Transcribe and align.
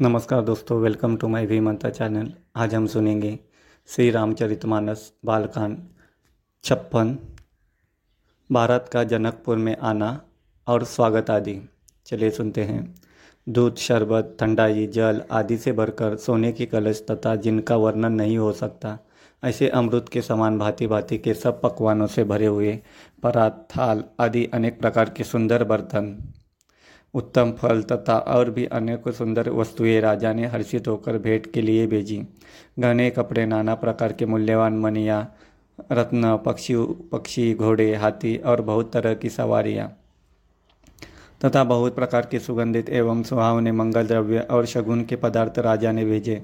नमस्कार 0.00 0.40
दोस्तों 0.42 0.80
welcome 0.80 1.16
to 1.16 1.28
my 1.28 1.46
वी 1.46 1.60
मंता 1.60 1.90
चैनल 1.90 2.32
आज 2.56 2.74
हम 2.74 2.86
सुनेंगे 2.86 3.38
श्री 3.86 4.10
रामचरितमानस 4.10 5.12
बालकांड, 5.24 5.76
छप्पन, 6.64 7.18
भारत 8.52 8.90
का 8.92 9.04
जनकपुर 9.04 9.56
में 9.56 9.76
आना 9.76 10.20
और 10.66 10.84
स्वागत 10.84 11.30
आदि। 11.30 11.70
चलिए 12.06 12.30
सुनते 12.30 12.64
हैं। 12.64 12.94
दूध, 13.48 13.76
शरबत, 13.76 14.36
ठंडाई, 14.40 14.86
जल 14.86 15.22
आदि 15.30 15.58
से 15.58 15.72
भरकर 15.72 16.16
सोने 16.16 16.52
की 16.52 16.66
कलश 16.66 17.06
तथा 17.10 17.36
जिनका 17.36 17.76
वर्णन 17.76 18.12
नहीं 18.12 18.38
हो 18.38 18.52
सकता, 18.52 18.98
ऐसे 19.44 19.68
अमृत 19.68 20.08
के 20.08 20.22
समान 20.22 20.58
भांति 20.58 20.86
भांति 20.86 21.18
के 21.18 21.34
सब 21.34 21.60
पकवानों 21.62 22.06
से 22.06 22.24
भरे 22.24 22.46
हुए 22.46 22.80
परात 23.22 23.68
थाल 23.76 24.04
आदि 24.20 24.46
अनेक 24.54 24.80
प्रकार 24.80 25.10
के 25.10 25.24
सुंदर 25.24 25.64
बर्तन। 25.64 26.33
उत्तम 27.14 27.52
फल 27.52 27.82
तथा 27.82 28.18
और 28.18 28.50
भी 28.50 28.64
अनेक 28.66 29.08
सुंदर 29.08 29.50
वस्तुएँ 29.50 30.00
राजा 30.00 30.32
ने 30.32 30.46
हर्षित 30.46 30.88
होकर 30.88 31.18
भेंट 31.18 31.50
के 31.52 31.62
लिए 31.62 31.86
भेजी। 31.86 32.22
घने 32.80 33.10
कपड़े, 33.10 33.46
नाना 33.46 33.74
प्रकार 33.74 34.12
के 34.12 34.26
मूल्यवान 34.26 34.78
मनिया, 34.78 35.26
रत्न 35.92 36.36
पक्षी 36.36 36.74
पक्षी, 37.12 37.54
घोड़े, 37.54 37.94
हाथी 37.94 38.36
और 38.36 38.60
बहुत 38.60 38.92
तरह 38.92 39.14
की 39.14 39.28
सवारियाँ 39.30 39.88
तथा 41.44 41.62
बहुत 41.64 41.94
प्रकार 41.94 42.26
के 42.26 42.38
सुगंधित 42.38 42.88
एवं 42.88 43.22
सुहावने 43.22 43.72
मंगल 43.72 44.06
द्रव्य 44.06 44.38
और 44.50 44.66
शगुन 44.66 45.02
के 45.04 45.16
पदार्थ 45.16 45.58
राजा 45.58 45.92
ने 45.92 46.04
भेजे। 46.04 46.42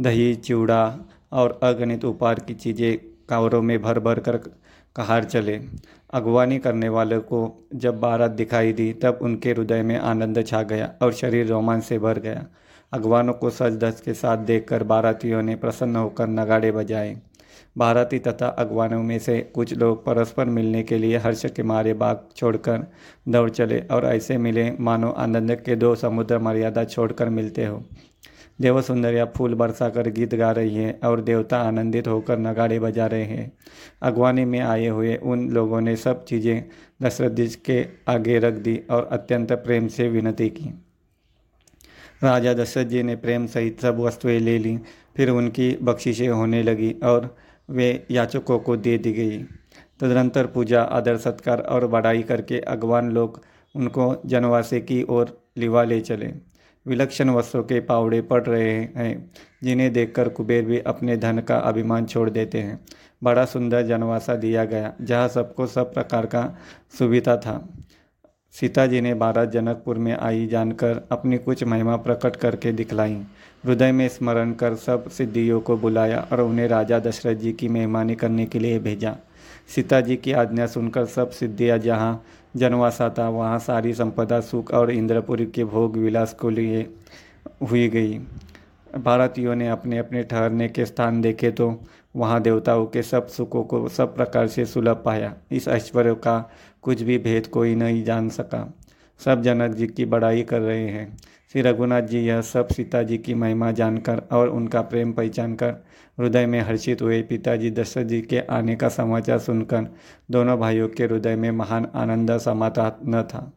दही 0.00 0.34
चिवड़ा 0.34 0.98
और 1.32 1.58
अगणित 1.62 2.04
उपहार 2.04 2.38
की 2.38 2.54
चीज़ें 2.54 2.96
कावरों 3.28 3.62
में 3.62 3.80
भर 3.82 3.98
भर 3.98 4.18
कर 4.18 4.38
कहार 4.98 5.24
चले। 5.24 5.60
अगवानी 6.10 6.58
करने 6.58 6.88
वाले 6.88 7.18
को 7.18 7.68
जब 7.74 8.00
बारात 8.00 8.30
दिखाई 8.30 8.72
दी, 8.72 8.92
तब 8.92 9.18
उनके 9.22 9.50
हृदय 9.50 9.82
में 9.82 9.98
आनंद 9.98 10.44
छा 10.46 10.62
गया 10.62 10.94
और 11.02 11.12
शरीर 11.12 11.46
रोमांच 11.46 11.84
से 11.84 11.98
भर 11.98 12.18
गया। 12.18 12.46
अगवानों 12.92 13.32
को 13.32 13.50
सज 13.50 13.76
धज 13.76 14.00
के 14.00 14.14
साथ 14.14 14.36
देखकर 14.36 14.82
बारातियों 14.82 15.42
ने 15.42 15.56
प्रसन्न 15.56 15.96
होकर 15.96 16.28
नगाड़े 16.28 16.72
बजाए। 16.72 17.16
बाराती 17.78 18.18
तथा 18.18 18.46
अगवानों 18.48 19.02
में 19.02 19.18
से 19.18 19.40
कुछ 19.54 19.74
लोग 19.74 20.04
परस्पर 20.04 20.44
मिलने 20.44 20.82
के 20.82 20.98
लिए 20.98 21.16
हर्ष 21.16 21.46
के 21.46 21.62
मारे 21.62 21.94
बाग 21.94 22.28
छोड़कर 22.36 22.86
दौड़ 23.28 23.50
चले 23.50 23.80
और 23.80 24.04
ऐसे 24.04 24.38
मिले 24.38 24.70
मानो 24.80 25.10
आनंद 25.10 25.54
के 25.56 25.76
दो 25.76 25.94
समुद्र 25.94 26.38
मर्यादा 26.38 26.84
छोड़कर 26.84 27.28
मिलते 27.28 27.64
हो। 27.64 27.82
देव 28.60 28.80
सुंदरिया 28.82 29.24
फूल 29.26 29.54
बरसा 29.54 29.88
कर 29.88 30.08
गीत 30.08 30.34
गा 30.34 30.50
रही 30.50 30.74
है 30.74 30.98
और 31.04 31.20
देवता 31.20 31.58
आनंदित 31.58 32.08
होकर 32.08 32.38
नगाड़े 32.38 32.78
बजा 32.78 33.06
रहे 33.06 33.24
हैं। 33.24 33.52
अगवानी 34.02 34.44
में 34.44 34.60
आए 34.60 34.86
हुए 34.86 35.14
उन 35.16 35.48
लोगों 35.50 35.80
ने 35.80 35.96
सब 35.96 36.24
चीज़ें 36.24 36.64
दशरथ 37.02 37.30
जी 37.30 37.46
के 37.66 37.84
आगे 38.08 38.38
रख 38.38 38.54
दी 38.54 38.76
और 38.90 39.08
अत्यंत 39.12 39.52
प्रेम 39.52 39.88
से 39.88 40.08
विनती 40.08 40.48
की। 40.48 40.70
राजा 42.22 42.54
दशरथ 42.54 42.84
जी 42.84 43.02
ने 43.02 43.16
प्रेम 43.16 43.46
सहित 43.46 43.80
सब 43.80 43.98
वस्तुएँ 43.98 44.38
ले 44.40 44.58
ली, 44.58 44.76
फिर 45.16 45.30
उनकी 45.30 45.76
बख्शिशें 45.82 46.28
होने 46.28 46.62
लगी 46.62 46.90
और 47.04 47.34
वे 47.68 48.06
याचकों 48.10 48.58
को 48.58 48.76
दे 48.76 48.98
दी 48.98 49.12
गई। 49.12 49.38
तदनंतर 50.00 50.46
पूजा, 50.46 50.82
आदर, 50.82 51.16
सत्कार 51.16 51.60
और 51.60 51.86
बढ़ाई 51.86 52.22
करके 52.22 52.58
अगवान 52.58 53.10
लोग 53.10 53.42
उनको 53.74 54.14
जनवासे 54.26 54.80
की 54.80 55.02
ओर 55.02 55.36
लिवा 55.58 55.84
ले 55.84 56.00
चले। 56.00 56.32
विलक्षण 56.88 57.30
वस्त्रों 57.30 57.62
के 57.62 57.80
पावड़े 57.80 58.20
पड़ 58.20 58.42
रहे 58.44 58.72
हैं, 58.72 59.30
जिन्हें 59.62 59.92
देखकर 59.92 60.28
कुबेर 60.28 60.64
भी 60.64 60.78
अपने 60.78 61.16
धन 61.16 61.38
का 61.38 61.56
अभिमान 61.56 62.06
छोड़ 62.06 62.30
देते 62.30 62.58
हैं। 62.58 62.80
बड़ा 63.24 63.44
सुंदर 63.44 63.82
जनवासा 63.82 64.34
दिया 64.34 64.64
गया, 64.64 64.92
जहाँ 65.00 65.28
सबको 65.28 65.66
सब 65.66 65.94
प्रकार 65.94 66.26
का 66.26 66.58
सुविधा 66.98 67.36
था। 67.36 67.68
सीता 68.54 68.86
जी 68.86 69.00
ने 69.00 69.14
भारत 69.14 69.48
जनकपुर 69.48 69.98
में 69.98 70.16
आई 70.16 70.46
जानकर 70.46 71.08
अपनी 71.12 71.38
कुछ 71.38 71.64
महिमा 71.64 71.96
प्रकट 71.96 72.36
करके 72.36 72.72
दिखलाई। 72.72 73.14
हृदय 73.64 73.92
में 73.92 74.08
स्मरण 74.08 74.52
कर 74.52 74.74
सब 74.74 75.08
सिद्धियों 75.10 75.60
को 75.60 75.76
बुलाया 75.76 76.26
और 76.32 76.40
उन्हें 76.40 76.68
राजा 76.68 76.98
दशरथ 76.98 77.34
जी 77.34 77.52
की 77.52 77.68
मेहमानी 77.68 78.14
करने 78.14 78.46
के 78.46 78.58
लिए 78.58 78.78
भेजा। 78.78 79.16
सीता 79.74 80.00
जी 80.00 80.16
की 80.16 80.32
आज्ञा 80.32 80.66
सुनकर 80.66 81.04
सब 81.06 81.30
सिद्धियाँ 81.30 81.78
जहाँ 81.78 82.24
जनवासा 82.58 83.08
था 83.18 83.28
वहाँ 83.28 83.58
सारी 83.58 83.92
संपदा, 83.94 84.40
सुख 84.40 84.70
और 84.70 84.90
इंद्रपुरी 84.90 85.46
के 85.46 85.64
भोग 85.64 85.96
विलास 85.96 86.32
को 86.34 86.50
लिए 86.50 86.86
हुई 87.70 87.88
गई। 87.88 88.18
भारतीयों 88.98 89.54
ने 89.54 89.68
अपने 89.68 89.98
अपने 89.98 90.22
ठहरने 90.22 90.68
के 90.68 90.86
स्थान 90.86 91.20
देखे 91.20 91.50
तो 91.50 91.68
वहाँ 92.16 92.40
देवताओं 92.42 92.86
के 92.86 93.02
सब 93.02 93.26
सुखों 93.26 93.62
को 93.62 93.88
सब 93.88 94.14
प्रकार 94.16 94.46
से 94.46 94.64
सुलभ 94.66 95.02
पाया। 95.04 95.34
इस 95.52 95.68
ऐश्वर्य 95.68 96.14
का 96.14 96.38
कुछ 96.82 97.02
भी 97.02 97.18
भेद 97.18 97.46
कोई 97.46 97.74
नहीं 97.74 98.04
जान 98.04 98.28
सका। 98.28 98.66
सब 99.20 99.42
जनक 99.42 99.74
जी 99.74 99.86
की 99.86 100.04
बड़ाई 100.04 100.42
कर 100.42 100.60
रहे 100.60 100.88
हैं। 100.88 101.16
श्री 101.52 101.62
रघुनाथ 101.62 102.02
जी, 102.02 102.18
यह 102.18 102.40
सब 102.40 102.68
सीता 102.68 103.02
जी 103.02 103.16
की 103.18 103.34
महिमा 103.34 103.70
जानकर 103.72 104.22
और 104.32 104.48
उनका 104.48 104.80
प्रेम 104.82 105.12
पहचान 105.12 105.54
कर 105.54 105.70
हृदय 106.18 106.46
में 106.46 106.60
हर्षित 106.60 107.02
हुए। 107.02 107.20
पिताजी 107.22 107.70
दशरथ 107.70 108.04
जी 108.04 108.20
के 108.22 108.40
आने 108.40 108.74
का 108.76 108.88
समाचार 108.88 109.38
सुनकर 109.38 109.86
दोनों 110.30 110.58
भाइयों 110.58 110.88
के 110.88 111.04
हृदय 111.04 111.36
में 111.36 111.50
महान 111.52 111.88
आनंद 111.94 112.36
समाता 112.38 112.90
न 113.06 113.22
था। 113.22 113.52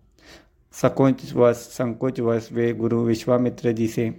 सकोच 0.76 1.34
वश 1.36 1.56
संकोच 1.56 2.20
वश 2.20 2.50
वे 2.52 2.72
गुरु 2.74 3.04
विश्वामित्र 3.04 3.72
जी 3.72 3.88
से 3.88 4.10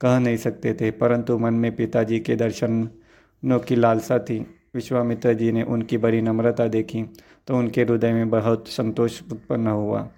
कह 0.00 0.18
नहीं 0.18 0.36
सकते 0.36 0.72
थे, 0.74 0.90
परंतु 0.90 1.38
मन 1.38 1.54
में 1.54 1.74
पिताजी 1.76 2.18
के 2.20 2.36
दर्शनों 2.36 3.58
की 3.58 3.76
लालसा 3.76 4.18
थी। 4.20 4.38
विश्वामित्र 4.74 5.32
जी 5.34 5.52
ने 5.52 5.62
उनकी 5.64 5.98
बड़ी 5.98 6.20
नम्रता 6.22 6.66
देखी 6.68 7.02
तो 7.48 7.56
उनके 7.56 7.82
हृदय 7.82 8.12
में 8.12 8.30
बहुत 8.30 8.68
संतोष 8.68 9.20
उत्पन्न 9.22 9.66
हुआ। 9.68 10.08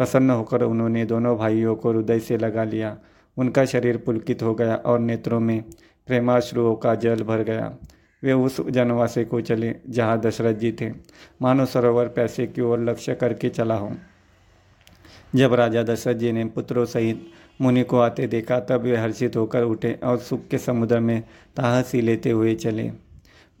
प्रसन्न 0.00 0.30
होकर 0.30 0.62
उन्होंने 0.62 1.04
दोनों 1.04 1.36
भाइयों 1.36 1.74
को 1.76 1.92
हृदय 1.92 2.18
से 2.18 2.38
लगा 2.38 2.64
लिया। 2.64 2.98
उनका 3.36 3.64
शरीर 3.64 3.96
पुलकित 3.96 4.42
हो 4.42 4.54
गया 4.54 4.74
और 4.74 4.98
नेत्रों 4.98 5.40
में 5.40 5.64
प्रेमाश्रुओं 6.06 6.74
का 6.74 6.94
जल 6.94 7.22
भर 7.22 7.42
गया। 7.42 7.76
वे 8.22 8.32
उस 8.32 8.60
जनवासे 8.60 9.24
को 9.24 9.40
चले, 9.40 9.74
जहाँ 9.88 10.20
दशरथ 10.20 10.54
जी 10.54 10.72
थे। 10.72 10.90
मानो 11.42 11.66
सरोवर 11.66 12.08
पैसे 12.08 12.46
की 12.46 12.60
ओर 12.60 12.80
लक्ष्य 12.80 13.14
करके 13.14 13.48
चला 13.48 13.74
हो। 13.74 13.92
जब 15.34 15.54
राजा 15.54 15.82
दशरथ 15.82 16.14
जी 16.14 16.32
ने 16.32 16.44
पुत्रों 16.44 16.84
सहित 16.84 17.26
मुनि 17.60 17.82
को 17.82 17.98
आते 17.98 18.26
देखा, 18.26 18.60
तब 18.60 18.80
वे 18.80 18.96
हर्षित 18.96 19.36
होकर 19.36 19.62
उठे 19.62 19.98
और 20.04 20.18
सुख 20.18 20.48
के 20.48 20.58
समुद्र 20.58 21.00
में 21.00 21.22
ताहसी 21.56 22.00
लेते 22.00 22.30
हुए 22.30 22.54
चले। 22.54 22.90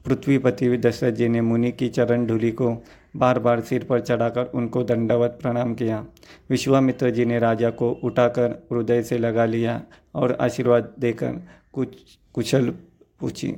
पृथ्वीपति 0.06 0.76
दशरथ 0.76 1.12
जी 1.12 1.28
ने 1.28 1.40
मुनि 1.40 1.72
की 1.72 1.88
चरण 1.88 2.26
ढूली 2.26 2.50
को 2.50 2.84
बार 3.14 3.38
बार 3.38 3.60
सिर 3.60 3.84
पर 3.84 4.00
चढ़ाकर 4.00 4.50
उनको 4.54 4.82
दंडवत 4.82 5.38
प्रणाम 5.42 5.74
किया। 5.74 6.04
विश्वामित्र 6.50 7.10
जी 7.10 7.24
ने 7.24 7.38
राजा 7.38 7.70
को 7.70 7.90
उठाकर 8.04 8.50
हृदय 8.72 9.02
से 9.02 9.18
लगा 9.18 9.44
लिया 9.44 9.80
और 10.14 10.36
आशीर्वाद 10.40 10.94
देकर 10.98 11.40
कुछ 11.72 12.16
कुशल 12.34 12.70
पूछी। 13.20 13.54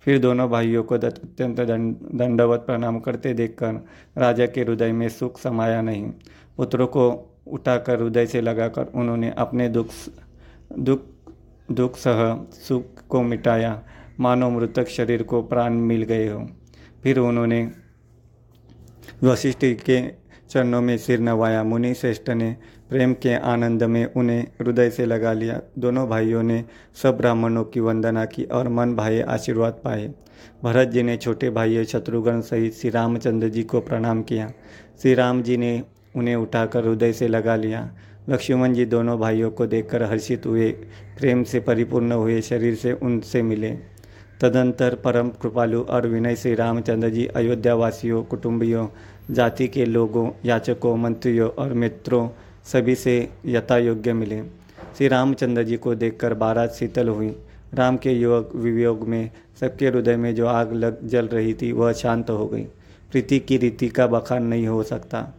फिर 0.00 0.18
दोनों 0.18 0.48
भाइयों 0.50 0.82
को 0.82 0.94
अत्यंत 0.94 1.60
दंडवत 1.60 2.60
प्रणाम 2.60 2.98
करते 2.98 3.32
देखकर 3.34 3.80
राजा 4.18 4.46
के 4.46 4.60
हृदय 4.60 4.92
में 4.92 5.08
सुख 5.08 5.38
समाया 5.38 5.80
नहीं। 5.82 6.10
पुत्रों 6.56 6.86
को 6.86 7.08
उठाकर 7.46 8.02
हृदय 8.02 8.26
से 8.26 8.40
लगाकर 8.40 8.90
उन्होंने 8.94 9.32
अपने 9.38 9.68
दुख 9.68 9.90
दुख 10.78 11.02
दुख 11.70 11.96
सह 11.96 12.20
सुख 12.58 13.06
को 13.08 13.22
मिटाया। 13.22 13.82
मानो 14.20 14.48
मृतक 14.50 14.88
शरीर 14.88 15.22
को 15.22 15.42
प्राण 15.42 15.72
मिल 15.72 16.02
गए 16.02 16.28
हो। 16.28 16.46
फिर 17.02 17.18
उन्होंने 17.18 17.70
वशिष्ठ 19.24 19.64
के 19.64 20.28
चरणों 20.50 20.80
में 20.82 20.96
सिर 20.98 21.20
नवाया 21.20 21.62
मुनि 21.62 21.94
श्रेष्ठ 21.94 22.30
ने 22.30 22.56
प्रेम 22.90 23.12
के 23.12 23.34
आनंद 23.34 23.82
में 23.82 24.04
उन्हें 24.12 24.42
हृदय 24.42 24.90
से 24.90 25.06
लगा 25.06 25.32
लिया। 25.32 25.60
दोनों 25.78 26.08
भाइयों 26.08 26.42
ने 26.42 26.64
सब 27.02 27.16
ब्राह्मणों 27.16 27.64
की 27.64 27.80
वंदना 27.80 28.24
की 28.24 28.44
और 28.44 28.68
मन 28.68 28.94
भाई 28.94 29.20
आशीर्वाद 29.20 29.80
पाए। 29.84 30.10
भरत 30.64 30.88
जी 30.88 31.02
ने 31.02 31.16
छोटे 31.16 31.50
भाइयों 31.50 31.84
शत्रुघ्न 31.84 32.40
सहित 32.40 32.74
श्री 32.74 32.90
रामचंद्र 32.90 33.48
जी 33.48 33.62
को 33.62 33.80
प्रणाम 33.80 34.22
किया। 34.22 34.48
श्री 35.02 35.14
राम 35.14 35.42
जी 35.42 35.56
ने 35.56 35.82
उन्हें 36.16 36.36
उठाकर 36.36 36.86
हृदय 36.86 37.12
से 37.12 37.28
लगा 37.28 37.56
लिया। 37.56 37.90
लक्ष्मण 38.28 38.72
जी 38.72 38.84
दोनों 38.84 39.18
भाइयों 39.18 39.50
को 39.50 39.66
देखकर 39.66 40.02
हर्षित 40.02 40.46
हुए। 40.46 40.70
प्रेम 41.18 41.42
से 41.42 41.60
परिपूर्ण 41.60 42.12
हुए 42.12 42.40
शरीर 42.40 42.74
से 42.74 42.92
उनसे 42.92 43.42
मिले। 43.42 43.97
तदंतर 44.40 44.94
परम 44.94 45.28
कृपालु 45.28 45.80
और 45.80 46.06
विनय 46.06 46.36
श्री 46.36 46.54
रामचंद्र 46.54 47.08
जी 47.08 47.26
अयोध्या 47.26 47.74
वासियों 47.74 48.22
कुटुंबियों, 48.22 48.88
जाति 49.30 49.68
के 49.68 49.84
लोगों, 49.84 50.30
याचकों, 50.44 50.96
मंत्रियों 50.96 51.50
और 51.50 51.72
मित्रों 51.72 52.28
सभी 52.64 52.94
से 52.94 53.28
यथा 53.46 53.78
योग्य 53.78 54.12
मिले। 54.12 54.42
श्री 54.96 55.08
रामचंद्र 55.08 55.62
जी 55.62 55.76
को 55.76 55.94
देखकर 55.94 56.34
बारात 56.34 56.72
शीतल 56.72 57.08
हुई। 57.08 57.36
राम 57.74 57.96
के 57.96 58.12
योग 58.12 58.56
वियोग 58.56 59.08
में 59.08 59.30
सबके 59.60 59.86
हृदय 59.86 60.16
में 60.16 60.34
जो 60.34 60.46
आग 60.46 60.72
लग 60.72 61.08
जल 61.08 61.28
रही 61.28 61.54
थी, 61.54 61.72
वह 61.72 61.92
शांत 61.92 62.30
हो 62.30 62.46
गई। 62.46 62.64
प्रीति 63.10 63.38
की 63.38 63.56
रीति 63.56 63.88
का 63.88 64.06
बखान 64.06 64.42
नहीं 64.42 64.66
हो 64.66 64.82
सकता। 64.82 65.34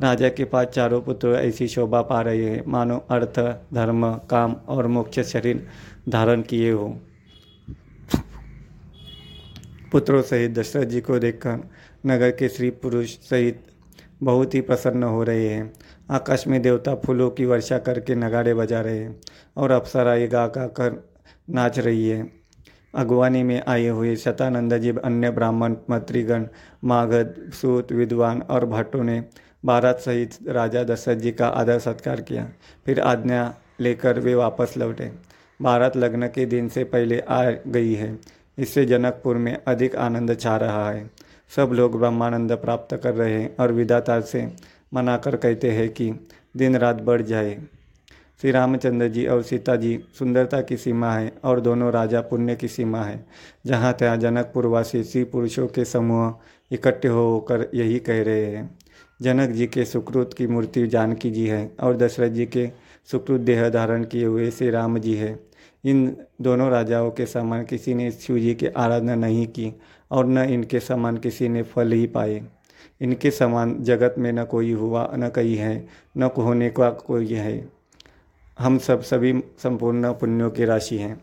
राजा 0.00 0.28
के 0.28 0.44
पास 0.44 0.66
चारों 0.66 1.00
पुत्र 1.00 1.28
ऐसी 1.28 1.68
शोभा 1.68 2.02
पा 2.02 2.20
रहे 2.20 2.44
हैं। 2.44 2.64
मानो 2.68 3.04
अर्थ, 3.10 3.40
धर्म, 3.74 4.14
काम 4.14 4.56
और 4.68 4.86
मोक्ष 4.86 5.20
शरीर 5.20 5.66
धारण 6.08 6.42
किए 6.42 6.72
हो। 6.72 6.98
पुत्रों 9.92 10.22
सहित 10.22 10.50
दशरथ 10.50 10.84
जी 10.84 11.00
को 11.00 11.18
देखकर 11.18 11.70
नगर 12.06 12.30
के 12.30 12.48
स्त्री 12.48 12.70
पुरुष 12.70 13.10
सहित 13.10 13.62
बहुत 14.22 14.54
ही 14.54 14.60
प्रसन्न 14.60 15.02
हो 15.02 15.22
रहे 15.22 15.48
हैं। 15.48 15.72
आकाश 16.10 16.46
में 16.46 16.62
देवता 16.62 16.94
फूलों 16.94 17.30
की 17.30 17.44
वर्षा 17.44 17.78
करके 17.78 18.14
नगाड़े 18.14 18.54
बजा 18.54 18.80
रहे 18.80 18.98
हैं 18.98 19.20
और 19.56 19.70
अप्सराएँ 19.70 20.26
गा 20.28 20.46
गा 20.46 20.66
कर 20.66 21.08
नाच 21.50 21.78
रही 21.78 22.08
है। 22.08 22.30
अगवानी 22.94 23.42
में 23.42 23.62
आए 23.68 23.86
हुए 23.86 24.16
शतानंद 24.16 24.78
जी 24.78 24.92
अन्य 25.04 25.30
ब्राह्मण, 25.30 25.76
मंत्रीगण 25.90 26.46
मागध 26.84 27.52
सूत, 27.52 27.92
विद्वान 27.92 28.42
और 28.42 28.66
भट्टों 28.66 29.04
ने 29.04 29.24
भारत 29.64 29.96
सहित 29.96 30.30
राजा 30.48 30.82
दशरथ 30.84 31.16
जी 31.16 31.32
का 31.32 31.48
आदर 31.48 31.78
सत्कार 31.78 32.20
किया। 32.20 32.48
फिर 32.86 33.00
आज्ञा 33.00 33.54
लेकर 33.80 34.20
वे 34.20 34.34
वापस 34.34 34.74
लौटे। 34.76 35.10
भारत 35.62 35.96
लग्न 35.96 36.26
के 36.26 36.46
दिन 36.46 36.68
से 36.68 36.84
पहले 36.84 37.20
आ 37.20 37.50
गई 37.50 37.94
है। 37.94 38.37
इससे 38.58 38.84
जनकपुर 38.84 39.36
में 39.36 39.56
अधिक 39.68 39.96
आनंद 39.96 40.36
छा 40.40 40.56
रहा 40.56 40.90
है। 40.90 41.10
सब 41.56 41.70
लोग 41.72 41.98
ब्रह्मानंद 41.98 42.52
प्राप्त 42.52 42.94
कर 42.96 43.14
रहे 43.14 43.32
हैं 43.32 43.56
और 43.56 43.72
विदाता 43.72 44.20
से 44.20 44.46
मनाकर 44.94 45.36
कहते 45.36 45.70
हैं 45.70 45.88
कि 45.88 46.12
दिन 46.56 46.76
रात 46.76 47.02
बढ़ 47.02 47.22
जाए। 47.22 47.58
श्री 48.40 48.50
रामचंद्र 48.50 49.08
जी 49.08 49.26
और 49.26 49.42
सीता 49.42 49.76
जी 49.76 49.98
सुंदरता 50.18 50.60
की 50.60 50.76
सीमा 50.76 51.12
है 51.12 51.32
और 51.44 51.60
दोनों 51.60 51.92
राजा 51.92 52.20
पुण्य 52.20 52.54
की 52.56 52.68
सीमा 52.68 53.02
है। 53.02 53.24
जहाँ 53.66 53.92
तहाँ 53.92 54.16
जनकपुरवासी 54.16 55.02
श्री 55.04 55.24
पुरुषों 55.24 55.66
के 55.66 55.84
समूह 55.84 56.34
इकट्ठे 56.70 57.08
होकर 57.08 57.68
यही 57.74 57.98
कह 57.98 58.22
रहे 58.22 58.44
हैं। 58.46 58.78
जनक 59.22 59.50
जी 59.50 59.66
के 59.66 59.84
सुकृत 59.84 60.34
की 60.38 60.46
मूर्ति 60.46 60.86
जानकी 60.86 61.30
जी 61.30 61.46
है 61.46 61.70
और 61.80 61.96
दशरथ 61.96 62.28
जी 62.28 62.46
के 62.46 62.68
सुकृत 63.08 63.40
देह 63.40 63.68
धारण 63.68 64.04
किए 64.04 64.24
हुए 64.24 64.50
श्री 64.50 64.70
राम 64.70 64.98
जी 64.98 65.14
है। 65.14 65.47
इन 65.84 66.16
दोनों 66.40 66.70
राजाओं 66.70 67.10
के 67.10 67.26
समान 67.26 67.64
किसी 67.64 67.94
ने 67.94 68.10
शिव 68.10 68.38
जी 68.38 68.54
की 68.54 68.66
आराधना 68.66 69.14
नहीं 69.14 69.46
की 69.46 69.74
और 70.10 70.26
न 70.26 70.38
इनके 70.38 70.80
समान 70.80 71.16
किसी 71.16 71.48
ने 71.48 71.62
फल 71.62 71.92
ही 71.92 72.06
पाए। 72.06 72.42
इनके 73.00 73.30
समान 73.30 73.82
जगत 73.82 74.14
में 74.18 74.32
न 74.32 74.44
कोई 74.44 74.72
हुआ, 74.72 75.12
न 75.14 75.28
कहीं 75.28 75.56
है, 75.56 75.88
न 76.16 76.22
होने 76.22 76.70
का 76.70 76.90
कोई 76.90 77.26
है। 77.26 77.68
हम 78.58 78.78
सब 78.78 79.02
सभी 79.02 79.40
संपूर्ण 79.58 80.12
पुण्यों 80.12 80.50
की 80.50 80.64
राशि 80.64 80.96
हैं। 80.96 81.20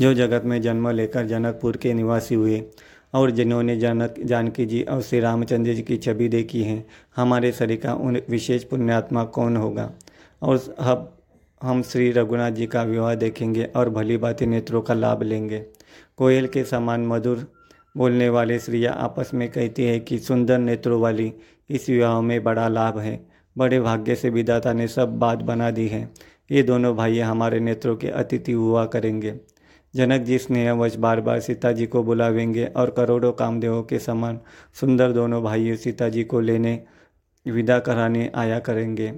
जो 0.00 0.14
जगत 0.14 0.42
में 0.44 0.62
जन्म 0.62 0.88
लेकर 0.88 1.26
जनकपुर 1.26 1.76
के 1.76 1.94
निवासी 1.94 2.34
हुए 2.34 2.64
और 3.14 3.30
जिन्होंने 3.30 3.76
जनक 3.76 4.14
जानकी 4.24 4.66
जी 4.66 4.82
और 4.82 5.02
श्री 5.02 5.20
रामचंद्र 5.20 5.74
जी 5.74 5.82
की 5.82 5.96
छवि 5.96 6.28
देखी 6.28 6.62
है, 6.62 6.86
हमारे 7.16 7.52
शरीर 7.52 7.80
का 7.80 7.94
उन 7.94 8.22
विशेष 8.28 8.64
पुण्यात्मा 8.64 9.24
कौन 9.24 9.56
होगा? 9.56 9.92
और 10.42 10.76
हम 10.80 11.08
हम 11.62 11.82
श्री 11.82 12.10
रघुनाथ 12.12 12.50
जी 12.50 12.66
का 12.66 12.82
विवाह 12.82 13.14
देखेंगे 13.14 13.64
और 13.76 13.88
भली 13.90 14.16
बाती 14.16 14.46
नेत्रों 14.46 14.80
का 14.82 14.94
लाभ 14.94 15.22
लेंगे। 15.22 15.58
कोयल 16.16 16.46
के 16.46 16.64
समान 16.64 17.06
मधुर 17.06 17.46
बोलने 17.96 18.28
वाले 18.28 18.58
स्त्रियाँ 18.58 18.94
आपस 18.94 19.30
में 19.34 19.48
कहती 19.52 19.84
है 19.84 19.98
कि 20.00 20.18
सुंदर 20.18 20.58
नेत्रों 20.58 21.00
वाली 21.00 21.32
इस 21.70 21.88
विवाह 21.88 22.20
में 22.20 22.42
बड़ा 22.42 22.68
लाभ 22.68 22.98
है। 22.98 23.26
बड़े 23.58 23.80
भाग्य 23.80 24.14
से 24.14 24.30
विदाता 24.30 24.72
ने 24.72 24.88
सब 24.88 25.18
बात 25.18 25.38
बना 25.38 25.70
दी 25.70 25.88
है। 25.88 26.08
ये 26.50 26.62
दोनों 26.62 26.96
भाई 26.96 27.18
हमारे 27.18 27.60
नेत्रों 27.60 27.96
के 27.96 28.08
अतिथि 28.08 28.52
हुआ 28.52 28.86
करेंगे। 28.86 29.40
जनक 29.94 30.20
जी 30.20 30.38
स्नेहवश 30.38 30.96
बार 30.96 31.20
बार 31.20 31.40
सीता 31.40 31.72
जी 31.72 31.86
को 31.86 32.02
बुलावेंगे 32.02 32.66
और 32.66 32.90
करोड़ों 32.90 33.32
कामदेवों 33.32 33.82
के 33.82 33.98
समान 33.98 34.40
सुंदर 34.80 35.12
दोनों 35.12 35.42
भाइयों 35.42 35.76
सीता 35.76 36.08
जी 36.08 36.24
को 36.24 36.40
लेने 36.40 36.82
विदा 37.46 37.78
कराने 37.78 38.30
आया 38.34 38.58
करेंगे। 38.58 39.12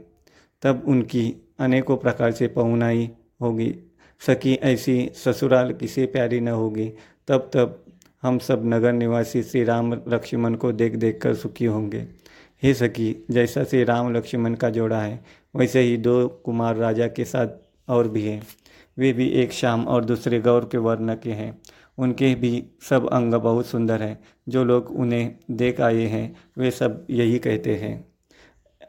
तब 0.63 0.85
उनकी 0.87 1.53
अनेकों 1.59 1.97
प्रकार 1.97 2.33
से 2.33 2.49
पहुनाई 2.49 3.11
होगी। 3.41 3.75
सकी 4.21 4.55
ऐसी 4.55 5.11
ससुराल 5.15 5.73
किसी 5.73 6.07
प्यारी 6.07 6.41
न 6.41 6.49
होगी। 6.49 6.93
तब 7.29 7.51
तब 7.55 7.85
हम 8.23 8.39
सब 8.39 8.63
नगर 8.65 8.93
निवासी 8.93 9.43
श्री 9.43 9.65
राम 9.65 9.93
लक्ष्मण 9.93 10.55
को 10.55 10.73
देख 10.73 10.97
देख 10.97 11.21
कर 11.23 11.35
सुखी 11.35 11.65
होंगे। 11.65 12.07
हे 12.63 12.75
सखी, 12.75 13.27
जैसा 13.31 13.65
श्री 13.65 13.85
राम 13.85 14.15
लक्ष्मण 14.15 14.55
का 14.55 14.71
जोड़ा 14.71 15.01
है, 15.01 15.25
वैसे 15.57 15.81
ही 15.81 15.97
दो 15.97 16.29
कुमार 16.29 16.77
राजा 16.77 17.07
के 17.07 17.25
साथ 17.25 17.47
और 17.89 18.09
भी 18.09 18.23
हैं। 18.23 18.43
वे 18.99 19.13
भी 19.13 19.29
एक 19.29 19.53
शाम 19.53 19.85
और 19.87 20.05
दूसरे 20.05 20.41
गौर 20.41 20.69
के 20.73 20.79
वर्ण 20.79 21.15
के 21.15 21.33
हैं। 21.33 21.63
उनके 21.99 22.35
भी 22.35 22.65
सब 22.91 23.09
अंग 23.09 23.35
बहुत 23.35 23.67
सुंदर 23.67 24.03
हैं। 24.03 24.21
जो 24.49 24.65
लोग 24.65 24.91
उन्हें 24.91 25.37
देख 25.51 25.81
आए 25.81 26.07
हैं, 26.07 26.37
वे 26.59 26.71
सब 26.71 27.07
यही 27.11 27.39
कहते 27.39 27.77
हैं। 27.77 28.12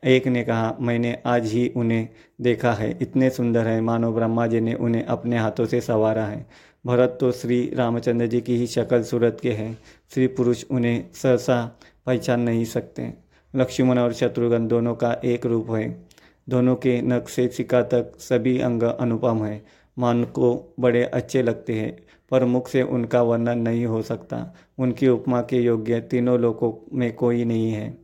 एक 0.06 0.28
ने 0.28 0.44
कहा, 0.44 0.78
मैंने 0.82 1.18
आज 1.26 1.46
ही 1.46 1.74
उन्हें 1.76 2.10
देखा 2.42 2.74
है। 2.74 2.98
इतने 3.02 3.30
सुंदर 3.30 3.68
हैं। 3.68 3.82
मानो 3.82 4.12
ब्रह्मा 4.12 4.48
जी 4.48 4.60
ने 4.60 4.74
उन्हें 4.74 5.06
अपने 5.06 5.38
हाथों 5.38 5.66
से 5.66 5.82
संवारा 5.82 6.26
है। 6.26 6.46
भरत 6.86 7.18
तो 7.20 7.32
श्री 7.32 7.72
रामचंद्र 7.74 8.28
जी 8.28 8.42
की 8.42 8.58
ही 8.58 8.68
शक्ल 8.68 9.04
सूरत 9.04 9.38
के 9.42 9.52
हैं। 9.52 9.78
श्री 10.14 10.28
पुरुष 10.28 10.66
उन्हें 10.72 11.04
सहसा 11.14 11.80
पहचान 12.06 12.42
नहीं 12.42 12.66
सकते। 12.66 13.14
लक्ष्मण 13.56 14.00
और 14.00 14.14
शत्रुघ्न 14.14 14.68
दोनों 14.68 14.96
का 14.96 15.22
एक 15.26 15.46
रूप 15.46 15.72
है। 15.72 16.06
दोनों 16.50 16.76
के 16.76 17.02
नख 17.02 17.30
से 17.30 17.48
सिका 17.48 17.82
तक 17.82 18.14
सभी 18.20 18.60
अंग 18.60 18.84
अनुपम 18.84 19.44
है। 19.44 19.66
मन 20.00 20.24
को 20.34 20.76
बड़े 20.80 21.04
अच्छे 21.04 21.44
लगते 21.44 21.74
हैं, 21.74 21.98
पर 22.32 22.46
मुख 22.46 22.68
से 22.68 22.82
उनका 22.82 23.22
वर्णन 23.22 23.60
नहीं 23.60 23.86
हो 23.86 24.02
सकता। 24.02 24.56
उनकी 24.78 25.08
उपमा 25.08 25.42
के 25.42 25.58
योग्य 25.58 26.00
तीनों 26.00 26.40
लोगों 26.40 26.98
में 26.98 27.14
कोई 27.14 27.46
नहीं 27.46 27.72
है। 27.72 28.03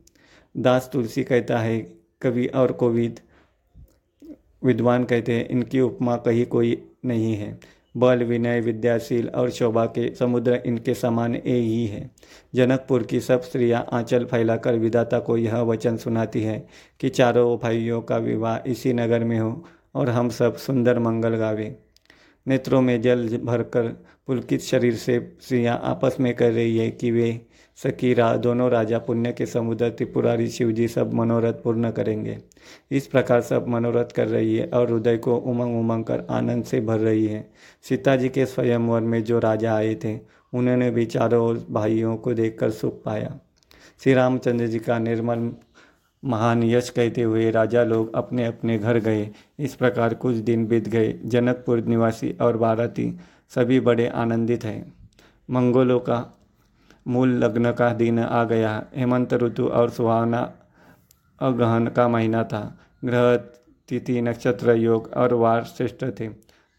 दास 0.56 0.90
तुलसी 0.92 1.24
कहता 1.24 1.58
है, 1.58 1.78
कवि 2.22 2.46
और 2.46 2.72
कोविद 2.72 3.20
विद्वान 4.64 5.04
कहते 5.04 5.32
हैं, 5.32 5.48
इनकी 5.48 5.80
उपमा 5.80 6.16
कहीं 6.16 6.46
कोई 6.46 6.82
नहीं 7.04 7.34
है। 7.34 7.60
बल, 7.96 8.22
विनय, 8.22 8.60
विद्याशील 8.60 9.28
और 9.28 9.50
शोभा 9.50 9.86
के 9.86 10.14
समुद्र 10.14 10.62
इनके 10.66 10.94
समान 10.94 11.36
ए 11.36 11.54
ही 11.54 11.86
है। 11.86 12.10
जनकपुर 12.54 13.02
की 13.02 13.20
सब 13.20 13.42
स्त्रियाँ 13.42 13.86
आंचल 13.92 14.24
फैलाकर 14.24 14.74
विदाता 14.74 15.18
को 15.18 15.36
यह 15.36 15.56
वचन 15.56 15.96
सुनाती 15.96 16.42
है 16.42 16.66
कि 17.00 17.08
चारों 17.08 17.58
भाइयों 17.58 18.02
का 18.02 18.16
विवाह 18.16 18.70
इसी 18.70 18.92
नगर 18.92 19.24
में 19.24 19.38
हो 19.38 19.64
और 19.94 20.08
हम 20.08 20.28
सब 20.28 20.56
सुंदर 20.56 20.98
मंगल 20.98 21.36
गावे। 21.36 21.89
नेत्रों 22.46 22.80
में 22.82 23.00
जल 23.02 23.38
भरकर 23.38 23.88
पुलकित 24.26 24.60
शरीर 24.60 24.94
से 24.94 25.36
स्त्रियाँ 25.42 25.80
आपस 25.84 26.16
में 26.20 26.34
कह 26.34 26.48
रही 26.48 26.76
है 26.78 26.90
कि 26.90 27.10
वे 27.10 27.40
सखी 27.78 28.14
रा 28.14 28.36
दोनों 28.36 28.70
राजा 28.70 28.98
पुण्य 28.98 29.32
के 29.32 29.46
समुद्र 29.46 29.88
त्रिपुरारी 29.90 30.48
शिव 30.48 30.72
जी 30.72 30.88
सब 30.88 31.14
मनोरथ 31.14 31.52
पूर्ण 31.52 31.90
करेंगे। 31.90 32.38
इस 32.90 33.06
प्रकार 33.06 33.40
सब 33.40 33.68
मनोरथ 33.68 34.04
कर 34.04 34.26
रही 34.26 34.56
है 34.56 34.66
और 34.66 34.92
हृदय 34.92 35.16
को 35.16 35.36
उमंग 35.36 35.78
उमंग 35.80 36.04
कर 36.04 36.26
आनंद 36.30 36.64
से 36.64 36.80
भर 36.80 36.98
रही 36.98 37.26
है। 37.26 37.50
सीता 37.82 38.16
जी 38.16 38.28
के 38.28 38.46
स्वयंवर 38.46 39.00
में 39.00 39.24
जो 39.24 39.38
राजा 39.38 39.74
आए 39.74 39.94
थे, 39.94 40.18
उन्होंने 40.52 40.90
भी 40.90 41.06
चारों 41.06 41.56
भाइयों 41.70 42.16
को 42.16 42.34
देखकर 42.34 42.70
सुख 42.70 43.02
पाया। 43.02 43.38
श्री 44.04 44.14
रामचंद्र 44.14 44.66
जी 44.66 44.78
का 44.78 44.98
निर्मल 44.98 45.52
महान 46.24 46.62
यश 46.62 46.90
कहते 46.90 47.22
हुए 47.22 47.50
राजा 47.50 47.84
लोग 47.84 48.14
अपने 48.14 48.46
अपने 48.46 48.78
घर 48.78 48.98
गए। 48.98 49.30
इस 49.58 49.74
प्रकार 49.74 50.14
कुछ 50.14 50.36
दिन 50.36 50.66
बीत 50.66 50.88
गए। 50.88 51.20
जनकपुर 51.24 51.80
निवासी 51.80 52.30
और 52.40 52.56
भारती 52.56 53.18
सभी 53.48 53.80
बड़े 53.80 54.06
आनंदित 54.06 54.64
हैं। 54.64 54.92
मंगोलों 55.50 56.00
का 56.00 56.38
मूल 57.08 57.28
लग्न 57.28 57.72
का 57.72 57.92
दिन 57.94 58.18
आ 58.18 58.44
गया। 58.44 58.86
हेमंत 58.96 59.34
ऋतु 59.34 59.68
और 59.68 59.90
सुहावना 59.90 60.52
अगहन 61.40 61.86
का 61.86 62.08
महीना 62.08 62.44
था। 62.44 62.78
ग्रह, 63.04 63.36
तिथि, 63.88 64.20
नक्षत्र, 64.20 64.72
योग 64.72 65.10
और 65.16 65.34
वार 65.34 65.64
श्रेष्ठ 65.64 66.04
थे। 66.20 66.28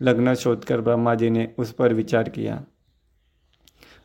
लग्न 0.02 0.34
शोधकर 0.34 0.82
ब्रह्मा 0.82 1.16
जी 1.16 1.30
ने 1.30 1.54
उस 1.58 1.72
पर 1.72 1.94
विचार 1.94 2.30
किया 2.30 2.64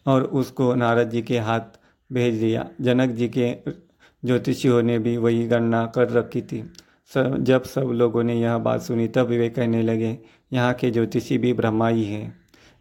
और 0.07 0.23
उसको 0.23 0.75
नारद 0.75 1.11
जी 1.11 1.23
के 1.23 1.39
हाथ 1.39 1.61
भेज 2.13 2.41
दिया। 2.41 2.69
जनक 2.81 3.11
जी 3.11 3.29
के 3.29 3.86
ज्योतिषियों 4.25 4.83
ने 4.83 4.99
भी 4.99 5.17
वही 5.17 5.47
गणना 5.47 5.87
कर 5.87 6.11
रखी 6.11 6.43
थी। 6.43 6.73
सब, 7.15 7.39
जब 7.39 7.63
सब 7.63 7.81
लोगों 7.81 8.23
ने 8.23 8.41
यह 8.41 8.59
बात 8.59 8.83
सुनी, 8.83 9.09
तब 9.09 9.27
वे 9.27 9.49
कहने 9.49 9.83
लगे, 9.83 10.19
यहाँ 10.53 10.75
के 10.75 10.91
ज्योतिषी 10.91 11.39
भी 11.39 11.53
ब्रह्मा 11.53 11.89
ही 11.89 12.05
हैं। 12.05 12.39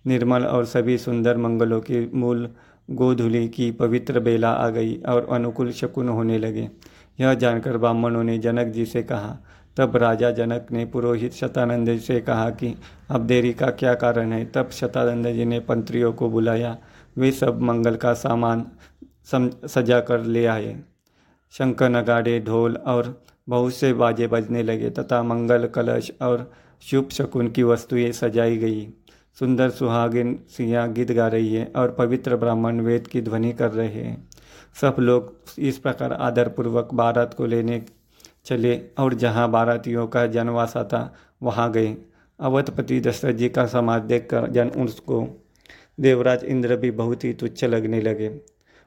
निर्मल 0.08 0.44
और 0.44 0.66
सभी 0.66 0.98
सुंदर 0.98 1.38
मंगलों 1.38 1.82
के 1.82 2.08
मूल 2.14 2.50
गोधुली 2.92 3.50
की 3.50 3.72
पवित्र 3.72 4.20
बेला 4.20 4.50
आ 4.50 4.70
गई 4.70 4.98
और 4.98 5.28
अनुकूल 5.32 5.72
शकुन 5.72 6.10
होने 6.10 6.38
लगे। 6.38 6.70
यह 7.20 7.34
जानकर 7.34 7.78
ब्राह्मणों 7.78 8.24
ने 8.24 8.38
जनक 8.38 8.68
जी 8.68 8.86
से 8.86 9.04
कहा, 9.04 9.38
तब 9.78 9.96
राजा 9.96 10.32
जनक 10.32 10.68
ने 10.72 10.86
पुरोहित 10.86 11.34
शतानंद 11.34 11.88
जी 11.88 12.00
से 12.00 12.22
कहा 12.22 12.50
कि, 12.50 12.76
अब 13.10 13.22
देरी 13.22 13.54
का 13.54 13.68
क्या 13.68 13.94
कारण 13.94 14.32
है? 14.32 14.46
तब 14.46 14.70
शतानंद 14.70 15.28
जी 15.28 15.46
ने 15.46 15.60
पंत्रियों 15.60 16.14
को 16.14 16.30
बुलाया। 16.30 16.78
वे 17.18 17.32
सब 17.32 17.62
मंगल 17.62 17.96
का 17.96 18.14
सामान 18.14 18.66
सम, 19.24 19.50
सजा 19.68 20.00
कर 20.00 20.22
ले 20.22 20.46
आए। 20.46 20.82
शंकर 21.54 21.90
नगाड़े, 21.90 22.40
ढोल 22.40 22.76
और 22.76 23.22
बहुत 23.50 23.74
से 23.74 23.94
बाजे 23.94 24.28
बजने 24.28 24.64
लगे 24.64 24.90
तथा 24.90 25.24
मंगल, 25.24 25.68
कलश 25.68 26.12
और 26.22 26.52
शुभ 26.82 27.10
शकुन 27.10 27.50
की 27.50 27.64
वस्तुएँ 27.64 28.12
सजाई 28.12 28.58
गई। 28.58 28.88
सुंदर 29.38 29.70
सुहागिन 29.70 30.40
सिया 30.50 30.86
गीत 30.88 31.12
गा 31.12 31.28
रही 31.28 31.54
है 31.56 31.72
और 31.76 31.92
पवित्र 31.92 32.36
ब्राह्मण 32.36 32.80
वेद 32.80 33.08
की 33.08 33.22
ध्वनि 33.22 33.52
कर 33.54 33.72
रहे 33.72 33.88
हैं। 33.88 34.28
सब 34.82 34.96
लोग 35.00 35.34
इस 35.60 35.78
प्रकार 35.78 36.14
आदरपूर्वक 36.14 36.94
बारात 36.94 37.34
को 37.34 37.46
लेने 37.46 37.86
चले 38.46 38.82
और 39.00 39.14
जहाँ 39.14 39.50
बारातियों 39.52 40.08
का 40.08 40.26
जनवासा 40.28 40.84
था 40.84 41.16
वहाँ 41.44 41.72
गए। 41.72 41.96
अवधपति 42.40 43.00
दशरथ 43.00 43.34
जी 43.34 43.50
का 43.50 43.66
समाज 43.66 44.02
देखकर 44.02 44.50
जन 44.52 44.70
उसको 44.70 45.28
देवराज 46.00 46.44
इंद्र 46.44 46.76
भी 46.76 46.92
बहुत 46.92 47.24
ही 47.24 47.34
तुच्छ 47.34 47.64
लगने 47.64 48.02
लगे। 48.02 48.30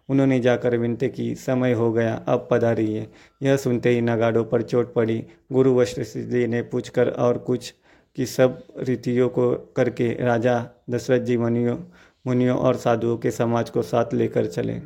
उन्होंने 0.08 0.38
जाकर 0.40 0.76
विनती 0.76 1.08
की, 1.08 1.34
समय 1.36 1.72
हो 1.72 1.92
गया, 1.92 2.14
अब 2.28 2.46
पधारिए। 2.50 3.06
यह 3.40 3.56
सुनते 3.56 3.90
ही 3.90 4.00
नगाड़ों 4.00 4.44
पर 4.44 4.62
चोट 4.62 4.92
पड़ी। 4.94 5.22
गुरु 5.52 5.74
वशिष्ठ 5.74 6.18
जी 6.28 6.46
ने 6.46 6.62
पूछकर 6.64 7.08
और 7.08 7.38
कुछ 7.38 7.72
की 8.18 8.26
सब 8.26 8.62
रीतियों 8.78 9.28
को 9.28 9.50
करके 9.76 10.12
राजा 10.24 10.64
दशरथ 10.90 11.20
जी 11.20 11.36
मुनियों 11.36 11.76
मुनियों 12.24 12.56
और 12.58 12.76
साधुओं 12.76 13.16
के 13.16 13.30
समाज 13.30 13.70
को 13.70 13.82
साथ 13.84 14.14
लेकर 14.14 14.46
चले। 14.46 14.80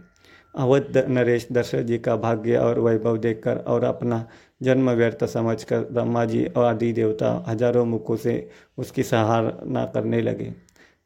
अवध 0.54 0.96
नरेश 1.08 1.46
दशरथ 1.52 1.82
जी 1.82 1.98
का 1.98 2.16
भाग्य 2.16 2.56
और 2.56 2.78
वैभव 2.80 3.16
देखकर 3.18 3.56
और 3.58 3.84
अपना 3.84 4.26
जन्म 4.62 4.90
व्यर्थ 4.90 5.24
समझकर 5.24 5.80
ब्रह्मा 5.92 6.24
जी 6.24 6.44
और 6.46 6.64
आदि 6.64 6.92
देवता 6.92 7.32
हज़ारों 7.48 7.84
मुखों 7.84 8.16
से 8.16 8.34
उसकी 8.78 9.02
सराहना 9.02 9.84
करने 9.84 10.20
लगे। 10.20 10.52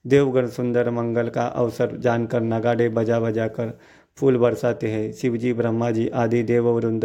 देवगण 0.05 0.47
सुंदर 0.49 0.91
मंगल 0.91 1.29
का 1.29 1.47
अवसर 1.47 1.97
जानकर 1.97 2.41
नगाड़े 2.43 2.89
बजा 2.89 3.21
बजा 3.21 3.47
कर 3.51 3.73
फूल 4.19 4.37
बरसाते 4.37 4.89
हैं। 4.89 5.13
शिवजी 5.13 5.53
ब्रह्मा 5.53 5.91
जी 5.91 6.09
आदि 6.09 6.43
देव 6.43 6.69
वृंद 6.69 7.05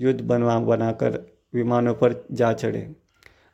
युद्ध 0.00 0.20
बनवा, 0.20 0.58
बनाकर 0.58 1.18
विमानों 1.54 1.94
पर 1.94 2.24
जा 2.32 2.52
चढ़े 2.52 2.88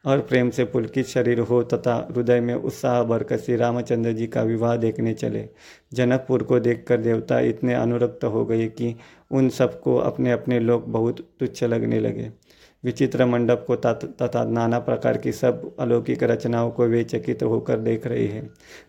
और 0.04 0.20
प्रेम 0.20 0.50
से 0.50 0.64
पुलकित 0.64 1.06
शरीर 1.06 1.38
हो 1.40 1.62
तथा 1.62 1.94
हृदय 2.10 2.40
में 2.40 2.54
उत्साह 2.54 3.02
भरकर 3.02 3.38
श्री 3.38 3.56
रामचंद्र 3.56 4.12
जी 4.12 4.26
का 4.26 4.42
विवाह 4.42 4.76
देखने 4.76 5.14
चले। 5.14 5.48
जनकपुर 5.92 6.42
को 6.42 6.58
देखकर 6.60 7.00
देवता 7.00 7.38
इतने 7.40 7.74
अनुरक्त 7.74 8.24
हो 8.24 8.44
गए 8.44 8.66
कि 8.68 8.94
उन 9.30 9.48
सबको 9.48 9.96
अपने 9.96 10.32
अपने 10.32 10.58
लोग 10.60 10.90
बहुत 10.92 11.20
तुच्छ 11.40 11.64
लगने 11.64 12.00
लगे। 12.00 12.30
विचित्र 12.84 13.26
मंडप 13.26 13.64
को 13.66 13.76
तथा 13.76 14.44
नाना 14.44 14.78
प्रकार 14.78 15.18
की 15.18 15.32
सब 15.32 15.76
अलौकिक 15.80 16.22
रचनाओं 16.22 16.70
को 16.70 16.84
वे 16.84 17.02
चकित 17.04 17.42
होकर 17.42 17.78
देख 17.78 18.06
रही 18.06 18.26
है। 18.26 18.42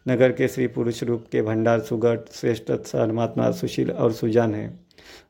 नगर 0.08 0.32
के 0.32 0.48
श्री 0.48 0.68
पुरुष 0.68 1.04
रूप 1.04 1.26
के 1.32 1.42
भंडार 1.42 1.80
सुगढ़ 1.80 2.20
श्रेष्ठ 2.32 2.72
परमात्मा 2.72 3.52
सुशील 3.52 3.92
और 3.92 4.14
सुजान 4.14 4.56
है। 4.56 4.80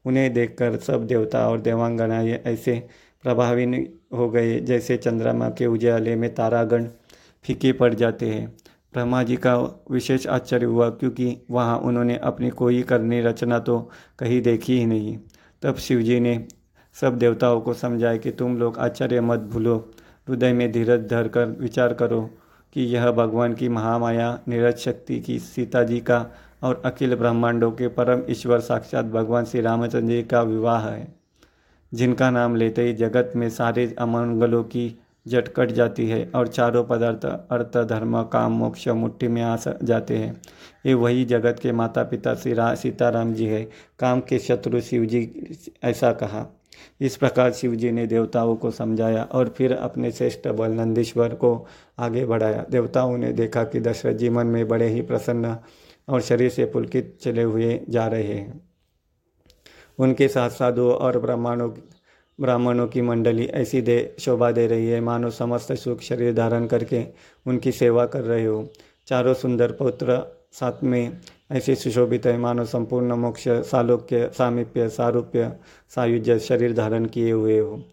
उन्हें 0.06 0.34
देखकर 0.34 0.78
सब 0.78 1.06
देवता 1.08 1.48
और 1.50 1.62
देवांगनाएँ 1.62 2.42
ऐसे 2.46 2.88
प्रभावित 3.24 4.00
हो 4.14 4.30
गए 4.30 4.60
जैसे 4.60 4.98
चंद्रमा 4.98 5.50
के 5.50 5.66
उजाले 5.66 6.16
में 6.16 6.34
तारागण 6.36 6.88
फीके 7.46 7.72
पड़ 7.74 7.94
जाते 7.94 8.26
हैं। 8.26 8.48
ब्रह्मा 8.94 9.24
जी 9.24 9.36
का 9.36 9.56
विशेष 9.92 10.28
आश्चर्य 10.28 10.66
हुआ 10.66 10.90
क्योंकि 10.90 11.38
वहाँ 11.52 11.78
उन्होंने 11.78 12.18
अपनी 12.18 12.50
कोई 12.50 12.82
करनी 12.82 13.22
रचना 13.22 13.60
तो 13.60 13.80
कहीं 14.20 14.42
देखी 14.42 14.78
ही 14.80 14.86
नहीं। 14.86 15.18
तब 15.62 15.76
शिवजी 15.76 16.20
ने 16.20 16.36
सब 16.96 17.18
देवताओं 17.18 17.62
को 17.62 17.74
समझाए 17.74 18.18
कि 18.18 18.32
तुम 18.32 18.58
लोग 18.58 18.78
आश्चर्य 18.78 19.22
मत 19.22 19.40
भूलो। 19.52 19.78
हृदय 20.28 20.54
में 20.54 20.72
धीरज 20.72 21.08
धर 21.10 21.28
कर 21.28 21.46
विचार 21.60 21.94
करो 21.94 22.22
कि 22.76 22.84
यह 22.86 23.12
भगवान 23.12 23.54
की 23.54 23.70
महामाया, 23.70 24.40
नीरज 24.48 24.78
शक्ति 24.78 25.20
की 25.20 25.38
सीता 25.40 25.84
जी 25.84 26.00
का 26.00 26.26
और 26.64 26.82
अखिल 26.86 27.16
ब्रह्मांडों 27.16 27.72
के 27.72 27.88
परम 27.88 28.22
ईश्वर 28.30 28.60
साक्षात 28.60 29.06
भगवान 29.06 29.46
श्री 29.46 29.62
रामचंद्र 29.62 30.08
जी 30.08 30.24
का 30.24 30.42
विवाह 30.42 30.88
है, 30.88 31.08
जिनका 31.92 32.30
नाम 32.30 32.56
लेते 32.56 32.84
ही 32.84 32.94
जगत 32.94 33.34
में 33.36 33.50
सारे 33.50 33.94
अमंगलों 34.00 34.64
की 34.64 34.94
जट 35.26 35.48
कट 35.48 35.72
जाती 35.72 36.08
है 36.10 36.30
और 36.36 36.48
चारों 36.48 36.84
पदार्थ, 36.84 37.26
अर्थ, 37.26 37.78
धर्म, 37.90 38.22
काम, 38.24 38.52
मोक्ष, 38.52 38.88
मुट्ठी 38.88 39.28
में 39.28 39.42
आ 39.42 39.56
जाते 39.84 40.18
हैं। 40.18 40.42
ये 40.86 40.94
वही 40.94 41.26
जगत 41.26 41.60
के 41.60 41.72
माता 41.72 42.04
पिता 42.04 42.36
श्री 42.36 42.56
सीताराम 42.58 43.34
जी 43.34 43.46
है। 43.46 43.64
काम 44.00 44.20
के 44.20 44.40
शत्रु 44.40 44.82
शिव 44.82 45.06
जी 45.06 45.50
ऐसा 45.84 46.12
कहा। 46.14 46.46
इस 47.02 47.18
प्रकार 47.18 47.52
शिव 47.54 47.76
जी 47.76 47.92
ने 47.92 48.08
देवताओं 48.08 48.56
को 48.56 48.72
समझाया 48.72 49.24
और 49.24 49.50
फिर 49.50 49.74
अपने 49.74 50.12
श्रेष्ठ 50.12 50.48
बल 50.48 50.72
नंदीश्वर 50.72 51.34
को 51.34 51.68
आगे 52.00 52.26
बढ़ाया। 52.26 52.66
देवताओं 52.72 53.18
ने 53.18 53.34
देखा 53.34 53.64
कि 53.64 53.80
दशरथ 53.80 54.14
जी 54.14 54.30
मन 54.30 54.48
में 54.48 54.68
बड़े 54.68 54.88
ही 54.88 55.02
प्रसन्न 55.02 55.58
और 56.10 56.22
शरीर 56.22 56.50
से 56.50 56.66
पुलकित 56.66 57.18
चले 57.22 57.44
हुए 57.44 57.82
जा 57.90 58.08
रहे 58.08 58.34
हैं। 58.34 58.70
उनके 60.00 60.28
साथ 60.28 60.50
साधुओं 60.50 60.94
और 60.94 61.20
ब्राह्मणों 61.20 61.72
ब्राह्मणों 62.42 62.88
की 62.88 63.02
मंडली 63.02 63.46
ऐसी 63.46 63.82
दे 63.82 64.16
शोभा 64.20 64.52
दे 64.52 64.68
रही 64.68 64.88
है। 64.88 65.02
मानो 65.02 65.30
समस्त 65.30 65.74
सुख 65.74 66.02
शरीर 66.02 66.34
धारण 66.34 66.68
करके 66.68 67.06
उनकी 67.48 67.72
सेवा 67.72 68.06
कर 68.06 68.22
रहे 68.22 68.46
हो। 68.46 68.70
चारों 69.08 69.34
सुंदर 69.34 69.72
पुत्र 69.72 70.18
साथ 70.60 70.84
में 70.84 71.18
ऐसे 71.52 71.76
सुशोभित 71.76 72.26
है 72.26 72.38
मानो 72.38 72.66
संपूर्ण 72.66 73.14
मोक्ष, 73.14 73.48
सालोक्य, 73.48 74.30
सामीप्य, 74.34 74.90
सारूप्य, 74.90 75.52
सायुज्य, 75.90 76.40
शरीर 76.40 76.74
धारण 76.74 77.06
किए 77.06 77.32
हुए 77.32 77.60
हो। 77.60 77.84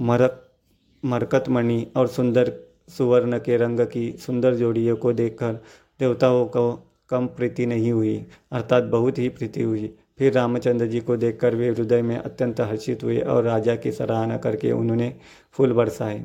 मरक, 0.00 0.40
मरकतमणि 1.04 1.86
और 1.96 2.06
सुंदर 2.06 2.52
सुवर्ण 2.88 3.38
के 3.38 3.56
रंग 3.56 3.80
की 3.80 4.12
सुंदर 4.12 4.54
जोड़ियों 4.54 4.96
को 4.96 5.12
देखकर 5.12 5.52
देवताओं 6.00 6.46
को 6.46 6.90
कम 7.08 7.26
प्रीति 7.26 7.66
नहीं 7.66 7.92
हुई, 7.92 8.26
अर्थात 8.52 8.84
बहुत 8.84 9.18
ही 9.18 9.28
प्रीति 9.28 9.62
हुई। 9.62 9.94
फिर 10.18 10.32
रामचंद्र 10.32 10.86
जी 10.86 11.00
को 11.00 11.16
देखकर 11.16 11.54
वे 11.54 11.68
हृदय 11.68 12.02
में 12.02 12.16
अत्यंत 12.16 12.60
हर्षित 12.60 13.04
हुए 13.04 13.20
और 13.20 13.44
राजा 13.44 13.76
की 13.76 13.92
सराहना 13.92 14.36
करके 14.36 14.72
उन्होंने 14.72 15.14
फूल 15.52 15.72
बरसाए। 15.72 16.24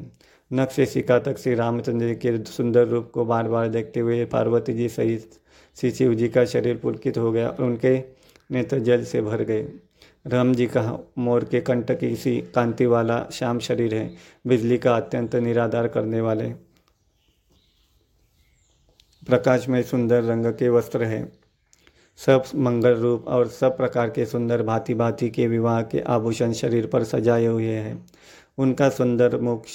से 0.52 0.86
शिका 0.86 1.20
तक 1.20 1.38
श्री 1.38 1.54
रामचंद्र 1.56 2.08
जी 2.08 2.16
के 2.16 2.44
सुंदर 2.44 2.88
रूप 2.88 3.12
को 3.14 3.26
बार 3.26 3.48
बार 3.48 3.68
देखते 3.68 4.00
हुए 4.00 4.26
पार्वती 4.26 4.74
जी 4.74 4.90
सहित 4.90 5.32
श्री 5.78 5.92
शिव 5.92 6.14
जी 6.14 6.30
का 6.30 6.46
शरीर 6.46 6.78
पुलकित 6.78 7.18
हो 7.18 7.32
गया 7.32 7.50
और 7.50 7.64
उनके 7.64 8.04
नेत्र 8.52 8.80
जल 8.80 9.04
से 9.04 9.22
भर 9.22 9.42
गए। 9.44 9.62
राम 10.28 10.54
जी 10.54 10.66
का 10.66 11.00
मोर 11.18 11.44
के 11.44 11.62
कंठ 11.62 11.92
की 11.92 12.16
सी 12.16 12.42
कांति 12.56 12.86
वाला 12.86 13.26
श्याम 13.34 13.60
शरीर 13.60 13.96
है। 13.96 14.12
बिजली 14.48 14.78
का 14.78 14.96
अत्यंत 14.96 15.36
निराधार 15.36 15.88
करने 15.88 16.22
वाले 16.22 16.50
प्रकाश 19.28 19.68
में 19.70 19.82
सुंदर 19.84 20.24
रंग 20.24 20.46
के 20.46 20.70
वस्त्र 20.70 21.04
है। 21.04 21.32
सब 22.20 22.44
मंगल 22.56 22.94
रूप 22.94 23.28
और 23.28 23.48
सब 23.48 23.78
प्रकार 23.78 24.10
के 24.10 24.26
सुंदर 24.26 24.64
भांति 24.64 24.94
भांति 24.94 25.30
के 25.30 25.48
विवाह 25.48 25.82
के 25.82 26.00
आभूषण 26.00 26.54
शरीर 26.54 26.88
पर 26.88 27.04
सजाए 27.04 27.46
हुए 27.46 27.76
हैं। 27.76 28.06
उनका 28.58 28.90
सुंदर 28.90 29.40
मुख 29.40 29.66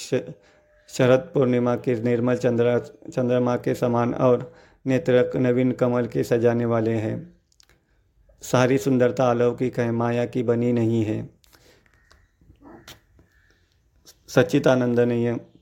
शरद 0.89 1.19
पूर्णिमा 1.33 1.75
के 1.75 2.01
निर्मल 2.01 2.35
चंद्र, 2.35 2.79
चंद्रमा 3.13 3.55
के 3.55 3.75
समान 3.75 4.13
और 4.13 4.53
नेत्र 4.85 5.31
नवीन 5.35 5.71
कमल 5.71 6.07
के 6.07 6.23
सजाने 6.23 6.65
वाले 6.65 6.93
हैं। 6.93 7.35
सारी 8.41 8.77
सुंदरता 8.77 9.29
अलौकिक 9.29 9.79
है, 9.79 9.91
माया 9.91 10.25
की 10.25 10.43
बनी 10.43 10.71
नहीं 10.73 11.03
है। 11.05 11.29
सच्चिदानंद 14.27 14.99
नहीं 14.99 15.25
है 15.25 15.55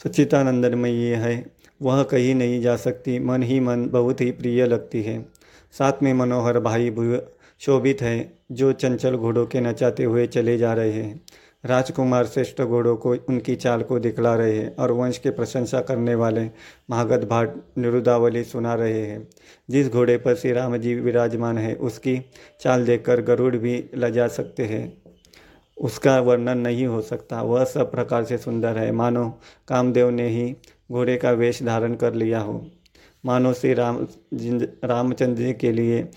सच्चिदानंद 0.00 0.66
में 0.66 0.90
ये 0.90 1.14
है 1.14 1.56
वह 1.82 2.02
कहीं 2.02 2.34
नहीं 2.34 2.60
जा 2.60 2.76
सकती, 2.76 3.18
मन 3.18 3.42
ही 3.42 3.60
मन 3.60 3.88
बहुत 3.88 4.20
ही 4.20 4.30
प्रिय 4.30 4.66
लगती 4.66 5.02
है। 5.02 5.22
साथ 5.72 6.02
में 6.02 6.12
मनोहर 6.12 6.58
भाई 6.60 6.90
शोभित 7.58 8.02
है, 8.02 8.38
जो 8.52 8.72
चंचल 8.72 9.16
घोड़ों 9.16 9.46
के 9.46 9.60
नचाते 9.60 10.04
हुए 10.04 10.26
चले 10.26 10.58
जा 10.58 10.72
रहे 10.72 10.92
हैं। 10.92 11.20
राजकुमार 11.64 12.26
श्रेष्ठ 12.26 12.62
घोड़ों 12.62 12.96
को 12.96 13.14
उनकी 13.14 13.56
चाल 13.56 13.82
को 13.82 13.98
दिखला 13.98 14.34
रहे 14.34 14.58
हैं 14.58 14.76
और 14.76 14.92
वंश 14.92 15.18
की 15.18 15.30
प्रशंसा 15.30 15.80
करने 15.80 16.14
वाले 16.14 16.50
महागत 16.90 17.24
भाट 17.24 17.54
निरुदावली 17.78 18.44
सुना 18.44 18.74
रहे 18.74 19.02
हैं। 19.02 19.28
जिस 19.70 19.88
घोड़े 19.88 20.16
पर 20.16 20.34
श्री 20.34 20.52
राम 20.52 20.76
जी 20.76 20.94
विराजमान 20.94 21.58
है, 21.58 21.74
उसकी 21.74 22.30
चाल 22.60 22.84
देखकर 22.84 23.20
गरुड़ 23.20 23.56
भी 23.56 23.90
लजा 23.94 24.28
सकते 24.28 24.64
हैं। 24.64 25.02
उसका 25.80 26.20
वर्णन 26.20 26.58
नहीं 26.58 26.86
हो 26.86 27.00
सकता। 27.00 27.42
वह 27.42 27.64
सब 27.64 27.90
प्रकार 27.90 28.24
से 28.24 28.38
सुंदर 28.38 28.78
है। 28.78 28.92
मानो 28.92 29.40
कामदेव 29.68 30.10
ने 30.10 30.28
ही 30.28 30.56
घोड़े 30.92 31.16
का 31.16 31.30
वेश 31.30 31.62
धारण 31.62 31.94
कर 31.94 32.14
लिया 32.14 32.40
हो। 32.40 32.70
मानो 33.26 33.52
श्री 33.52 33.74
राम 33.74 34.06
रामचंद्र 34.84 35.42
जी 35.42 35.52
के 35.52 35.72
लिए 35.72 36.08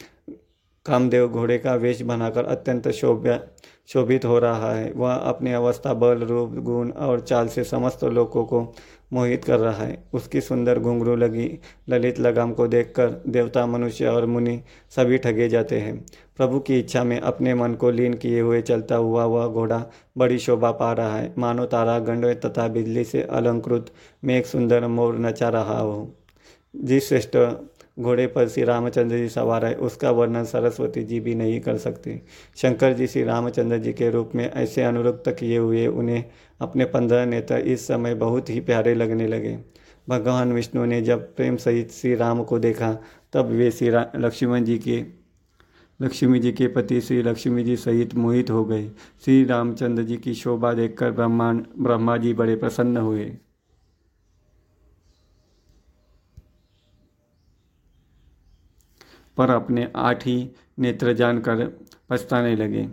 कामदेव 0.86 1.28
घोड़े 1.28 1.58
का 1.58 1.76
वेश 1.76 2.02
बनाकर 2.02 2.46
अत्यंत 2.46 2.88
शोभ्य 2.88 3.40
शोभित 3.88 4.26
हो 4.26 4.40
रहा 4.40 4.74
है। 4.74 4.94
वह 4.96 5.14
अपनी 5.14 5.52
अवस्था, 5.52 5.94
बल, 5.94 6.20
रूप, 6.20 6.52
गुण 6.52 6.92
और 6.92 7.20
चाल 7.20 7.48
से 7.48 7.64
समस्त 7.64 8.04
लोगों 8.04 8.44
को 8.44 8.74
मोहित 9.14 9.46
कर 9.46 9.60
रहा 9.60 9.84
है। 9.84 10.04
उसकी 10.14 10.42
सुंदर 10.42 10.80
घुंघरू 10.80 11.16
लगी 11.16 11.60
ललित 11.90 12.20
लगाम 12.20 12.54
को 12.54 12.68
देखकर 12.68 13.22
देवता, 13.28 13.66
मनुष्य 13.66 14.08
और 14.08 14.26
मुनि 14.26 14.62
सभी 14.90 15.18
ठगे 15.18 15.50
जाते 15.50 15.80
हैं। 15.80 16.06
प्रभु 16.38 16.60
की 16.60 16.80
इच्छा 16.80 17.04
में 17.04 17.20
अपने 17.20 17.54
मन 17.54 17.74
को 17.74 17.92
लीन 17.92 18.14
किए 18.14 18.42
हुए 18.42 18.62
चलता 18.62 18.96
हुआ 18.96 19.26
वह 19.26 19.48
घोड़ा 19.48 19.86
बड़ी 20.18 20.38
शोभा 20.38 20.72
पा 20.72 20.94
रहा 20.94 21.16
है। 21.18 21.34
मानो 21.38 21.66
तारा, 21.66 22.00
गंड 22.00 22.26
तथा 22.26 22.68
बिजली 22.68 23.04
से 23.04 23.22
अलंकृत 23.22 23.86
में 24.24 24.38
एक 24.38 24.46
सुंदर 24.46 24.88
मोर 24.88 25.20
नचा 25.20 25.50
रहा 25.50 25.80
हो। 25.80 26.16
जिस 26.76 27.08
श्रेष्ठ 27.08 27.38
घोड़े 28.00 28.27
पर 28.27 28.48
श्री 28.48 28.63
रामचंद्र 28.63 29.17
जी 29.17 29.29
सवार 29.29 29.65
है। 29.65 29.74
उसका 29.75 30.12
वर्णन 30.12 30.43
सरस्वती 30.43 31.03
जी 31.03 31.19
भी 31.19 31.36
नहीं 31.36 31.60
कर 31.62 31.77
सकती। 31.77 32.21
शंकर 32.57 32.93
जी 32.93 33.07
श्री 33.07 33.24
रामचंद्र 33.24 33.77
जी 33.77 33.93
के 33.93 34.10
रूप 34.10 34.31
में 34.36 34.51
ऐसे 34.51 34.83
अनुरुक्त 34.83 35.29
किए 35.29 35.57
हुए 35.57 35.88
उन्हें 35.88 36.24
अपने 36.62 36.86
पंद्रह 36.86 37.25
नेता 37.25 37.57
इस 37.57 37.88
समय 37.88 38.15
बहुत 38.15 38.50
ही 38.50 38.60
प्यारे 38.60 38.95
लगने 38.95 39.27
लगे। 39.27 39.57
भगवान 40.10 40.53
विष्णु 40.53 40.86
ने 40.86 41.01
जब 41.01 41.36
प्रेम 41.36 41.55
सहित 41.55 41.91
श्री 41.91 42.15
राम 42.15 42.43
को 42.43 42.60
देखा, 42.60 42.93
तब 43.33 43.45
वे 43.45 43.71
श्री 43.71 43.89
लक्ष्मण 44.19 44.63
जी 44.63 44.77
के 44.77 45.03
लक्ष्मी 46.01 46.39
जी 46.39 46.51
के 46.51 46.67
पति 46.67 47.01
श्री 47.01 47.21
लक्ष्मी 47.21 47.63
जी 47.63 47.75
सहित 47.75 48.15
मोहित 48.15 48.50
हो 48.50 48.65
गए। 48.65 48.88
श्री 49.25 49.43
रामचंद्र 49.45 50.03
जी 50.03 50.17
की 50.17 50.33
शोभा 50.33 50.74
देखकर 50.74 51.12
ब्रह्मांड 51.12 51.65
ब्रह्मा 51.79 52.17
जी 52.17 52.33
बड़े 52.33 52.55
प्रसन्न 52.55 52.98
हुए। 52.98 53.31
पर 59.38 59.50
अपने 59.50 59.88
आठ 59.96 60.26
ही 60.26 60.52
नेत्र 60.80 61.14
जानकर 61.14 61.66
पछताने 62.10 62.56
लगे। 62.56 62.88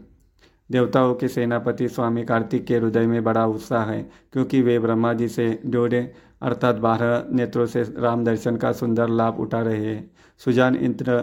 देवताओं 0.70 1.14
के 1.14 1.28
सेनापति 1.28 1.88
स्वामी 1.88 2.24
कार्तिक 2.24 2.66
के 2.66 2.76
हृदय 2.76 3.06
में 3.06 3.24
बड़ा 3.24 3.46
उत्साह 3.46 3.84
है, 3.84 4.10
क्योंकि 4.32 4.62
वे 4.62 4.78
ब्रह्मा 4.78 5.12
जी 5.12 5.28
से 5.28 5.60
जोड़े, 5.66 6.12
अर्थात 6.42 6.76
बारह 6.76 7.24
नेत्रों 7.32 7.66
से 7.66 7.82
राम 7.82 8.24
दर्शन 8.24 8.56
का 8.56 8.72
सुंदर 8.72 9.08
लाभ 9.08 9.40
उठा 9.40 9.60
रहे 9.60 9.84
हैं। 9.84 10.10
सुजान 10.38 10.76
इंद्र 10.76 11.22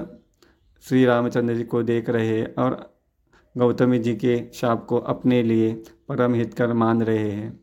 श्री 0.84 1.06
रामचंद्र 1.06 1.56
जी 1.56 1.64
को 1.64 1.84
देख 1.84 2.10
रहे 2.10 2.28
हैं 2.28 2.54
और 2.56 2.96
गौतमी 3.56 4.00
जी 4.00 4.16
के 4.16 4.38
शाप 4.54 4.86
को 4.86 4.98
अपने 4.98 5.44
लिए 5.44 5.74
परम 6.10 6.34
हितकर 6.34 6.74
मान 6.74 7.04
रहे 7.04 7.30
हैं। 7.32 7.60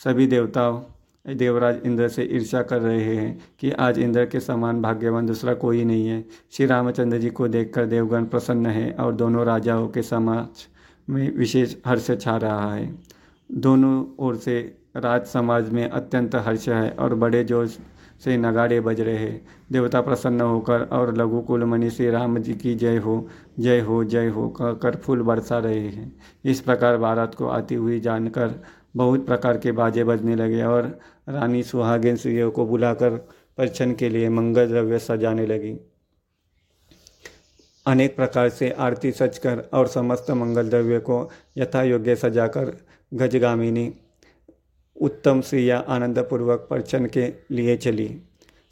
सभी 0.00 0.26
देवताओं 0.26 0.80
देवराज 1.26 1.80
इंद्र 1.84 2.08
से 2.08 2.22
ईर्ष्या 2.24 2.62
कर 2.62 2.80
रहे 2.80 3.14
हैं 3.16 3.38
कि 3.60 3.70
आज 3.70 3.98
इंद्र 3.98 4.24
के 4.26 4.40
समान 4.40 4.82
भाग्यवान 4.82 5.26
दूसरा 5.26 5.54
कोई 5.54 5.84
नहीं 5.84 6.06
है। 6.08 6.24
श्री 6.52 6.66
रामचंद्र 6.66 7.18
जी 7.18 7.30
को 7.30 7.48
देखकर 7.48 7.86
देवगण 7.86 8.24
प्रसन्न 8.24 8.66
है 8.66 8.90
और 8.92 9.14
दोनों 9.14 9.44
राजाओं 9.46 9.88
के 9.88 10.02
समाज 10.02 10.66
में 11.10 11.36
विशेष 11.36 11.76
हर्ष 11.86 12.10
छा 12.20 12.36
रहा 12.36 12.72
है। 12.74 12.94
दोनों 13.50 14.04
ओर 14.18 14.36
से 14.36 14.60
राज 14.96 15.24
समाज 15.24 15.70
में 15.70 15.88
अत्यंत 15.88 16.34
हर्ष 16.36 16.68
है 16.68 16.90
और 16.90 17.14
बड़े 17.14 17.44
जोश 17.44 17.78
से 18.24 18.36
नगाड़े 18.36 18.80
बज 18.80 19.00
रहे 19.00 19.16
हैं। 19.16 19.46
देवता 19.72 20.00
प्रसन्न 20.00 20.40
होकर 20.40 20.82
और 20.82 21.16
लघु 21.16 21.40
कुल 21.40 21.64
मणि 21.64 21.90
श्री 21.90 22.08
राम 22.10 22.38
जी 22.38 22.54
की 22.54 22.74
जय 22.74 22.96
हो 22.96 23.26
जय 23.58 23.80
हो 23.80 24.02
जय 24.04 24.28
हो 24.28 24.48
कहकर 24.48 24.96
फूल 24.96 25.22
बरसा 25.22 25.58
रहे 25.58 25.80
हैं। 25.80 26.12
इस 26.44 26.60
प्रकार 26.60 26.96
भारत 26.96 27.34
को 27.34 27.46
आती 27.46 27.74
हुई 27.74 28.00
जानकर 28.00 28.54
बहुत 28.96 29.26
प्रकार 29.26 29.58
के 29.58 29.72
बाजे 29.72 30.04
बजने 30.04 30.34
लगे 30.34 30.62
और 30.62 30.98
रानी 31.28 31.62
सुहागिन 31.62 32.16
स्त्रियों 32.16 32.50
को 32.50 32.66
बुलाकर 32.66 33.10
परिचन 33.58 33.92
के 33.94 34.08
लिए 34.08 34.28
मंगल 34.28 34.68
द्रव्य 34.68 34.98
सजाने 34.98 35.46
लगी। 35.46 35.76
अनेक 37.86 38.16
प्रकार 38.16 38.48
से 38.48 38.70
आरती 38.70 39.10
सजकर 39.12 39.58
और 39.74 39.86
समस्त 39.86 40.30
मंगल 40.30 40.68
द्रव्य 40.68 40.98
को 40.98 41.30
यथा 41.56 41.82
योग्य 41.82 42.16
सजाकर 42.16 42.76
गजगामिनी, 43.14 43.92
उत्तम 44.96 45.40
स्त्रिया 45.40 45.78
आनंदपूर्वक 45.78 46.66
परछन 46.70 47.06
के 47.06 47.32
लिए 47.50 47.76
चली। 47.76 48.08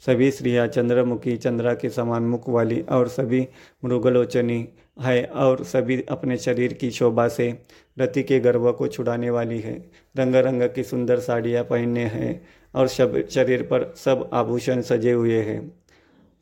सभी 0.05 0.31
स्त्रियाँ 0.31 0.67
चंद्रमुखी, 0.67 1.37
चंद्रा 1.37 1.73
के 1.73 1.89
समान 1.89 2.23
मुख 2.23 2.49
वाली 2.49 2.81
और 2.81 3.07
सभी 3.07 3.47
मृगलोचनी 3.85 4.67
है 4.97 5.25
और 5.25 5.63
सभी 5.63 6.01
अपने 6.01 6.37
शरीर 6.37 6.73
की 6.73 6.91
शोभा 6.91 7.27
से 7.27 7.57
रति 7.99 8.23
के 8.23 8.39
गर्व 8.39 8.71
को 8.71 8.87
छुड़ाने 8.87 9.29
वाली 9.29 9.59
है। 9.59 9.85
रंग 10.17 10.35
रंग 10.35 10.61
की 10.61 10.83
सुंदर 10.83 11.19
साड़ियाँ 11.19 11.63
पहनने 11.63 12.05
हैं 12.05 12.47
और 12.75 12.87
सब 12.87 13.27
शरीर 13.27 13.61
पर 13.63 13.93
सब 13.97 14.29
आभूषण 14.33 14.81
सजे 14.81 15.11
हुए 15.11 15.41
हैं। 15.41 15.71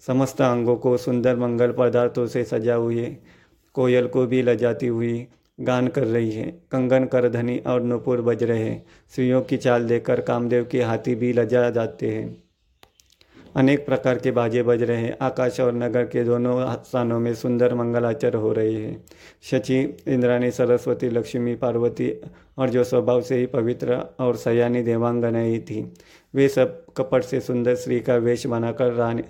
समस्त 0.07 0.41
अंगों 0.41 0.75
को 0.75 0.98
सुंदर 0.98 1.36
मंगल 1.36 1.72
पदार्थों 1.72 2.27
से 2.27 2.43
सजा 2.43 2.75
हुए 2.75 3.17
कोयल 3.74 4.07
को 4.07 4.25
भी 4.27 4.41
लजाती 4.41 4.88
हुई 4.88 5.27
गान 5.60 5.88
कर 5.88 6.03
रही 6.03 6.31
है। 6.31 6.51
कंगन 6.72 7.05
कर 7.05 7.29
धनी 7.29 7.57
और 7.57 7.81
नुपुर 7.81 8.22
बज 8.22 8.43
रहे 8.43 8.63
हैं। 8.63 8.86
स्त्रियों 9.12 9.41
की 9.41 9.57
चाल 9.57 9.88
देकर 9.88 10.22
कामदेव 10.22 10.67
के 10.72 10.81
हाथी 10.83 11.15
भी 11.15 11.33
लजा 11.33 11.69
जाते 11.69 12.12
हैं। 12.12 12.43
अनेक 13.55 13.86
प्रकार 13.86 14.17
के 14.17 14.31
बाजे 14.31 14.62
बज 14.63 14.83
रहे 14.83 14.98
हैं। 14.98 15.17
आकाश 15.22 15.60
और 15.60 15.74
नगर 15.74 16.03
के 16.03 16.24
दोनों 16.24 16.74
स्थानों 16.74 17.19
में 17.19 17.33
सुंदर 17.36 17.74
मंगलाचर 17.75 18.36
हो 18.36 18.51
रहे 18.53 18.74
हैं। 18.74 19.03
शची, 19.43 19.79
इंद्राणी, 20.07 20.51
सरस्वती, 20.51 21.10
लक्ष्मी, 21.10 21.55
पार्वती 21.55 22.12
और 22.57 22.69
जो 22.69 22.83
स्वभाव 22.83 23.22
से 23.22 23.36
ही 23.36 23.45
पवित्र 23.45 23.98
और 24.19 24.36
सयानी 24.36 24.81
देवांगनाएँ 24.81 25.60
थी, 25.60 25.93
वे 26.33 26.48
सब 26.50 26.86
कपट 26.98 27.24
से 27.24 27.39
सुंदर 27.39 27.75
स्त्री 27.75 28.00
का 28.00 28.15
वेश 28.15 28.45
बनाकर 28.48 28.93
रानी 28.93 29.24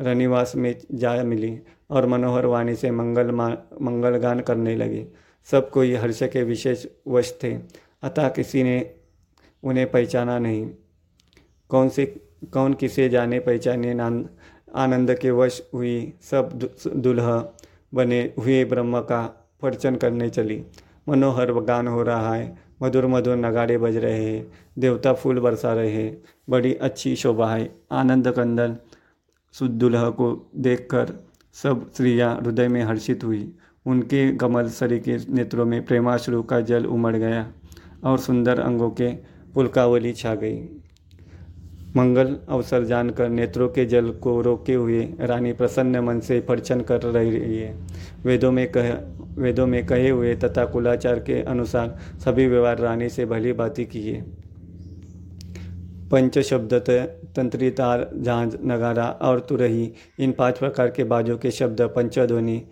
रनिवास 0.00 0.52
में 0.56 0.74
जा 0.92 1.22
मिली 1.24 1.58
और 1.90 2.06
मनोहर 2.06 2.46
वाणी 2.46 2.74
से 2.74 2.90
मंगल 2.90 3.30
मंगल 3.30 4.16
गान 4.16 4.40
करने 4.40 4.76
लगी। 4.76 5.04
सब 5.50 5.70
कोई 5.70 5.94
हर्ष 5.94 6.22
के 6.22 6.42
विशेष 6.42 6.86
वश 7.08 7.34
थे, 7.42 7.52
अतः 8.02 8.28
किसी 8.28 8.62
ने 8.62 8.90
उन्हें 9.62 9.90
पहचाना 9.90 10.38
नहीं। 10.38 10.70
कौन 11.70 11.88
से 11.88 12.04
कौन 12.42 12.74
किसे 12.74 13.08
जाने 13.08 13.38
पहचाने 13.40 13.92
आनंद 14.76 15.14
के 15.14 15.30
वश 15.30 15.60
हुई 15.74 16.12
सब 16.22 16.58
दुल्हा 16.96 17.36
बने 17.94 18.20
हुए 18.38 18.64
ब्रह्म 18.64 19.00
का 19.00 19.22
पर्चन 19.62 19.96
करने 19.96 20.28
चली। 20.30 20.62
मनोहर 21.08 21.52
गान 21.52 21.88
हो 21.88 22.02
रहा 22.02 22.34
है, 22.34 22.56
मधुर 22.82 23.06
मधुर 23.06 23.36
नगाड़े 23.36 23.76
बज 23.78 23.96
रहे 23.96 24.24
हैं, 24.24 24.46
देवता 24.78 25.12
फूल 25.12 25.40
बरसा 25.40 25.72
रहे 25.72 25.90
हैं, 25.90 26.22
बड़ी 26.50 26.74
अच्छी 26.74 27.14
शोभा 27.16 27.50
है। 27.54 27.70
आनंद 27.92 28.28
कंदन 28.28 28.76
सुदुल्ह 29.54 30.08
को 30.10 30.30
देखकर 30.56 31.12
सब 31.54 31.90
स्त्रियाँ 31.90 32.34
हृदय 32.36 32.68
में 32.68 32.82
हर्षित 32.82 33.24
हुई। 33.24 33.52
उनके 33.86 34.30
कमल 34.36 34.68
सरी 34.68 34.98
के 35.00 35.16
नेत्रों 35.28 35.64
में 35.66 35.84
प्रेमाश्रु 35.86 36.42
का 36.42 36.60
जल 36.60 36.86
उमड़ 36.86 37.16
गया 37.16 37.46
और 38.04 38.18
सुंदर 38.18 38.60
अंगों 38.60 38.90
के 38.90 39.08
पुलकावली 39.54 40.12
छा 40.12 40.34
गई। 40.34 40.56
मंगल 41.96 42.36
अवसर 42.48 42.84
जानकर 42.84 43.28
नेत्रों 43.28 43.68
के 43.68 43.84
जल 43.84 44.10
को 44.10 44.40
रोके 44.40 44.74
हुए 44.74 45.02
रानी 45.20 45.52
प्रसन्न 45.52 46.00
मन 46.00 46.20
से 46.20 46.40
परिचन 46.40 46.80
कर 46.80 47.02
रही 47.02 47.56
है। 47.58 47.74
वेदों 48.24 48.52
में 48.52 48.70
कह, 48.72 48.90
वेदों 49.34 49.66
में 49.66 49.86
कहे 49.86 50.08
हुए 50.10 50.34
तथा 50.34 50.64
कुलाचार 50.64 51.18
के 51.18 51.42
अनुसार 51.42 51.96
सभी 52.24 52.46
व्यवहार 52.46 52.78
रानी 52.78 53.08
से 53.08 53.26
भली 53.26 53.52
बाती 53.52 53.84
किए। 53.84 54.22
पंच 56.10 56.38
शब्द 56.38 56.74
तंत्री 57.36 57.70
तार, 57.70 58.10
झांझ, 58.22 58.56
नगारा 58.64 59.08
और 59.22 59.40
तुरही, 59.40 59.92
इन 60.18 60.32
पाँच 60.32 60.58
प्रकार 60.58 60.90
के 60.90 61.04
बाजों 61.04 61.38
के 61.38 61.50
शब्द 61.50 61.82
पंचध्वनि 61.96 62.62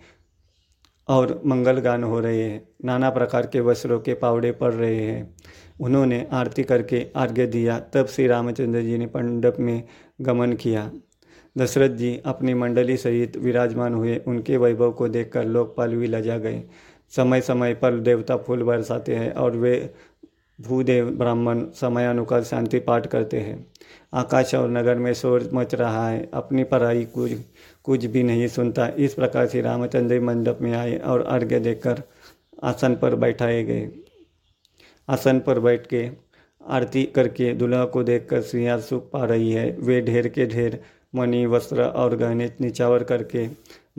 और 1.07 1.41
मंगल 1.45 1.79
गान 1.79 2.03
हो 2.03 2.19
रहे 2.19 2.43
हैं। 2.43 2.67
नाना 2.85 3.09
प्रकार 3.09 3.45
के 3.45 3.59
वस्त्रों 3.59 3.99
के 3.99 4.13
पावड़े 4.13 4.51
पड़ 4.51 4.73
रहे 4.73 4.95
हैं। 4.95 5.35
उन्होंने 5.79 6.25
आरती 6.31 6.63
करके 6.63 7.05
आर्घ्य 7.15 7.45
दिया। 7.47 7.79
तब 7.93 8.05
श्री 8.05 8.27
रामचंद्र 8.27 8.81
जी 8.81 8.97
ने 8.97 9.05
मंडप 9.05 9.55
में 9.59 9.83
गमन 10.21 10.53
किया। 10.53 10.91
दशरथ 11.57 11.89
जी 11.89 12.19
अपनी 12.25 12.53
मंडली 12.53 12.97
सहित 12.97 13.37
विराजमान 13.37 13.93
हुए। 13.93 14.17
उनके 14.27 14.57
वैभव 14.57 14.91
को 14.91 15.07
देखकर 15.07 15.45
लोकपाल 15.45 15.95
भी 15.95 16.07
लजा 16.07 16.37
गए। 16.37 16.63
समय 17.13 17.41
समय 17.41 17.73
पर 17.73 17.99
देवता 17.99 18.37
फूल 18.37 18.63
बरसाते 18.63 19.15
हैं 19.15 19.31
और 19.33 19.57
वे 19.57 19.93
भूदेव 20.59 21.09
ब्राह्मण 21.09 21.63
समयानुसार 21.71 22.43
शांति 22.43 22.79
पाठ 22.79 23.07
करते 23.07 23.39
हैं। 23.39 23.65
आकाश 24.13 24.53
और 24.55 24.69
नगर 24.69 24.95
में 24.95 25.13
शोर 25.13 25.49
मच 25.53 25.75
रहा 25.75 26.07
है। 26.09 26.29
अपनी 26.33 26.63
पढ़ाई 26.63 27.05
कुछ 27.05 27.31
कुछ 27.83 28.05
भी 28.05 28.23
नहीं 28.23 28.47
सुनता। 28.47 28.87
इस 28.97 29.13
प्रकार 29.13 29.47
से 29.47 29.61
रामचंद्र 29.61 30.19
मंडप 30.21 30.59
में 30.61 30.73
आए 30.73 30.97
और 30.97 31.21
अर्घ्य 31.21 31.59
देकर 31.59 32.01
आसन 32.63 32.95
पर 32.95 33.15
बैठाए 33.15 33.63
गए। 33.63 33.89
आसन 35.07 35.39
पर 35.39 35.59
बैठ 35.59 35.87
के 35.87 36.09
आरती 36.61 37.03
करके 37.05 37.53
दुल्हा 37.53 37.83
को 37.85 38.03
देखकर 38.03 38.41
सिंह 38.41 38.77
सुख 38.79 39.09
पा 39.11 39.23
रही 39.25 39.51
है। 39.51 39.69
वे 39.79 39.99
ढेर 40.01 40.27
के 40.27 40.45
ढेर 40.45 40.79
मणि, 41.15 41.45
वस्त्र 41.45 41.83
और 41.83 42.15
गहने 42.15 42.49
निचावर 42.61 43.03
करके 43.03 43.45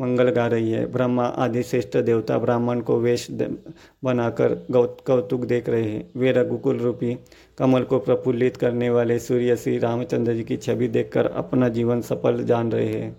मंगल 0.01 0.31
गा 0.31 0.47
रही 0.47 0.71
है। 0.71 0.85
ब्रह्मा 0.93 1.25
आदि 1.25 1.63
श्रेष्ठ 1.63 1.97
देवता 1.97 2.39
ब्राह्मण 2.39 2.81
को 2.81 2.99
वेश 3.01 3.27
बनाकर 3.31 4.55
गौत, 4.71 4.97
कौतुक 5.07 5.45
देख 5.45 5.69
रहे 5.69 5.83
हैं। 5.83 6.11
वे 6.17 6.33
रघुकुल 6.33 6.79
रूपी 6.79 7.17
कमल 7.59 7.83
को 7.83 7.99
प्रफुल्लित 7.99 8.57
करने 8.57 8.91
वाले 8.91 9.19
सूर्य 9.19 9.57
श्री 9.57 9.79
रामचंद्र 9.79 10.35
जी 10.35 10.45
की 10.45 10.57
छवि 10.57 10.89
देखकर 10.89 11.27
अपना 11.27 11.69
जीवन 11.69 12.01
सफल 12.01 12.45
जान 12.45 12.73
रहे 12.73 12.89
हैं। 12.89 13.17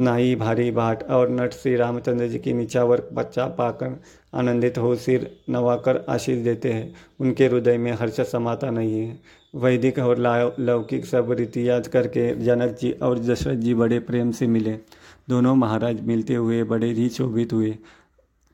नाई, 0.00 0.34
भारी 0.34 0.70
बाट 0.70 1.02
और 1.02 1.30
नट 1.30 1.52
श्री 1.52 1.76
रामचंद्र 1.76 2.26
जी 2.28 2.38
की 2.38 2.52
निचावर 2.52 3.02
बच्चा 3.12 3.46
पाकर 3.46 4.00
आनंदित 4.34 4.78
हो 4.78 4.94
सिर 4.96 5.30
नवाकर 5.50 6.04
आशीष 6.08 6.38
देते 6.38 6.72
हैं। 6.72 6.94
उनके 7.20 7.46
हृदय 7.46 7.78
में 7.78 7.92
हर्ष 7.92 8.20
समाता 8.20 8.70
नहीं 8.70 9.00
है। 9.00 9.18
वैदिक 9.54 9.98
और 9.98 10.18
लौकिक 10.60 11.06
सब 11.06 11.30
रीति 11.30 11.68
याद 11.68 11.86
करके 11.86 12.34
जनक 12.34 12.76
जी 12.80 12.92
और 12.92 13.18
दशरथ 13.18 13.56
जी 13.56 13.74
बड़े 13.74 13.98
प्रेम 13.98 14.30
से 14.30 14.46
मिले। 14.46 14.72
दोनों 15.28 15.54
महाराज 15.54 16.00
मिलते 16.00 16.34
हुए 16.34 16.62
बड़े 16.64 16.90
ही 16.92 17.08
शोभित 17.08 17.52
हुए। 17.52 17.76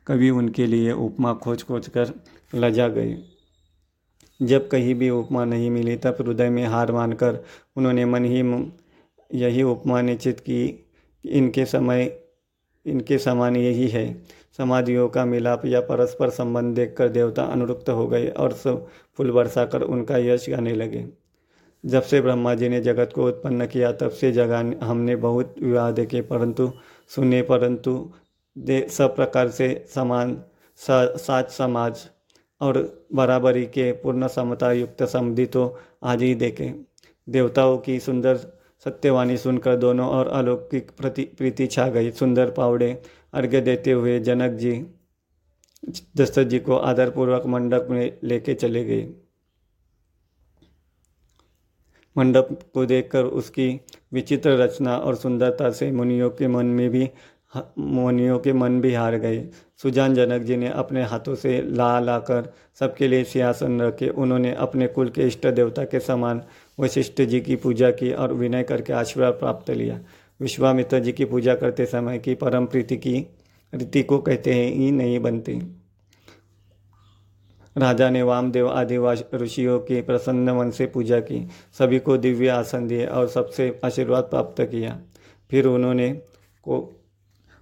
कभी 0.07 0.31
उनके 0.31 0.67
लिए 0.67 0.93
उपमा 0.93 1.33
खोज 1.35 1.63
खोज 1.63 1.89
कर 1.89 2.13
लजा 2.55 2.89
गए। 2.89 3.17
जब 4.43 4.69
कहीं 4.69 4.95
भी 4.95 5.11
उपमा 5.11 5.45
नहीं 5.45 5.71
मिली 5.71 5.97
तब 5.97 6.17
हृदय 6.21 6.51
में 6.51 6.65
हार 6.65 6.93
मानकर 6.93 7.39
उन्होंने 7.77 8.05
मन 8.05 8.25
ही 8.25 8.43
यही 9.35 9.63
उपमा 9.63 10.01
निश्चित 10.01 10.41
की 10.41 10.88
इनके 11.29 11.65
समय, 11.65 12.13
इनके 12.87 13.19
समान 13.19 13.57
यही 13.57 13.89
है। 13.89 14.07
समाधियों 14.59 15.09
का 15.09 15.25
मिलाप 15.25 15.65
या 15.67 15.81
परस्पर 15.81 16.31
संबंध 16.31 16.75
देखकर 16.77 17.09
देवता 17.09 17.43
अनुरुक्त 17.45 17.89
हो 17.91 18.07
गए 18.07 18.29
और 18.29 18.53
सब 18.53 18.87
फूल 19.17 19.31
बरसाकर 19.31 19.83
उनका 19.83 20.17
यश 20.17 20.49
गाने 20.51 20.75
लगे। 20.75 21.05
जब 21.85 22.03
से 22.03 22.21
ब्रह्मा 22.21 22.55
जी 22.55 22.69
ने 22.69 22.81
जगत 22.81 23.13
को 23.15 23.27
उत्पन्न 23.27 23.67
किया, 23.67 23.93
तब 23.93 24.11
से 24.11 24.33
जगह 24.33 24.75
हमने 24.83 25.17
बहुत 25.17 25.55
विवाह 25.63 25.91
देखे, 25.91 26.21
परंतु 26.23 26.71
सुने, 27.11 27.43
परंतु 27.43 28.11
दे 28.57 28.87
सब 28.91 29.15
प्रकार 29.17 29.49
से 29.49 29.85
समान 29.95 30.37
साच 30.81 31.51
समाज 31.51 32.07
और 32.61 33.07
बराबरी 33.15 33.65
के 33.67 33.91
पूर्ण 33.93 34.29
समता 34.29 34.73
युक्त 34.73 35.03
समधि 35.03 35.47
तो 35.47 35.79
आज 36.03 36.23
ही 36.23 36.35
देखे। 36.35 36.73
देवताओं 37.29 37.77
की 37.79 37.99
सुंदर 38.01 38.39
सत्यवाणी 38.85 39.37
सुनकर 39.37 39.77
दोनों 39.77 40.09
और 40.09 40.29
अलौकिक 40.29 40.91
प्रति, 40.91 41.23
प्रीति 41.23 41.67
छा 41.67 41.89
गई। 41.89 42.11
सुंदर 42.11 42.51
पावड़े 42.51 43.03
अर्घ्य 43.33 43.61
देते 43.61 43.93
हुए 43.93 44.21
जनक 44.21 44.53
जी, 44.53 44.87
दशरथ 46.17 46.45
जी 46.45 46.59
को 46.59 46.77
आदरपूर्वक 46.77 47.47
मंडप 47.47 47.87
में 47.91 48.19
लेके 48.25 48.55
चले 48.55 48.85
गए। 48.85 49.09
मंडप 52.17 52.49
को 52.75 52.85
देखकर 52.87 53.25
उसकी 53.25 53.81
विचित्र 54.13 54.51
रचना 54.51 54.97
और 54.97 55.15
सुंदरता 55.15 55.71
से 55.71 55.91
मुनियों 55.93 56.31
के 56.31 56.49
मन 56.49 56.67
में 56.67 56.91
भी 56.91 57.11
मुनियों 57.79 58.39
के 58.39 58.53
मन 58.53 58.81
भी 58.81 58.95
हार 58.95 59.17
गए। 59.17 59.49
सुजान 59.83 60.15
जनक 60.15 60.43
जी 60.43 60.57
ने 60.57 60.69
अपने 60.69 61.05
हाथों 61.05 61.35
से 61.35 61.63
ला 61.63 62.01
ला 62.01 62.19
कर 62.19 62.53
सबके 62.81 63.09
लिए 63.09 63.25
सिंहासन 63.25 63.81
रखे। 63.83 64.09
उन्होंने 64.09 64.55
अपने 64.55 64.87
कुल 64.87 65.09
के 65.09 65.23
इष्ट 65.23 65.47
देवता 65.47 65.85
के 65.85 66.01
समान 66.01 66.43
वशिष्ठ 66.81 67.23
जी 67.23 67.41
की 67.41 67.57
पूजा 67.57 67.91
की 67.91 68.13
और 68.13 68.33
विनय 68.33 68.63
करके 68.63 68.93
आशीर्वाद 68.93 69.33
प्राप्त 69.33 69.71
लिया। 69.71 70.01
विश्वामित्र 70.41 70.99
जी 70.99 71.13
की 71.13 71.25
पूजा 71.25 71.55
करते 71.55 71.87
समय 71.87 72.19
की 72.19 72.35
परम 72.35 72.67
प्रीति 72.67 72.97
की 72.97 73.27
रीति 73.75 74.03
को 74.03 74.19
कहते 74.19 74.55
हैं 74.55 74.73
ही 74.73 74.91
नहीं 74.91 75.19
बनती। 75.21 75.53
राजा 77.79 78.11
ने 78.11 78.23
वामदेव 78.23 78.69
आदि 78.69 78.99
ऋषियों 79.35 79.81
की 79.81 80.01
प्रसन्न 80.01 80.51
मन 80.51 80.71
से 80.71 80.87
पूजा 80.87 81.21
की। 81.21 81.49
सभी 81.79 81.99
को 81.99 82.17
दिव्य 82.17 82.49
आसन 82.49 82.87
दिए 82.87 83.07
और 83.07 83.29
सबसे 83.29 83.81
आशीर्वाद 83.85 84.25
प्राप्त 84.25 84.63
किया। 84.63 85.01
फिर 85.51 85.67
उन्होंने 85.67 86.13
को 86.63 86.98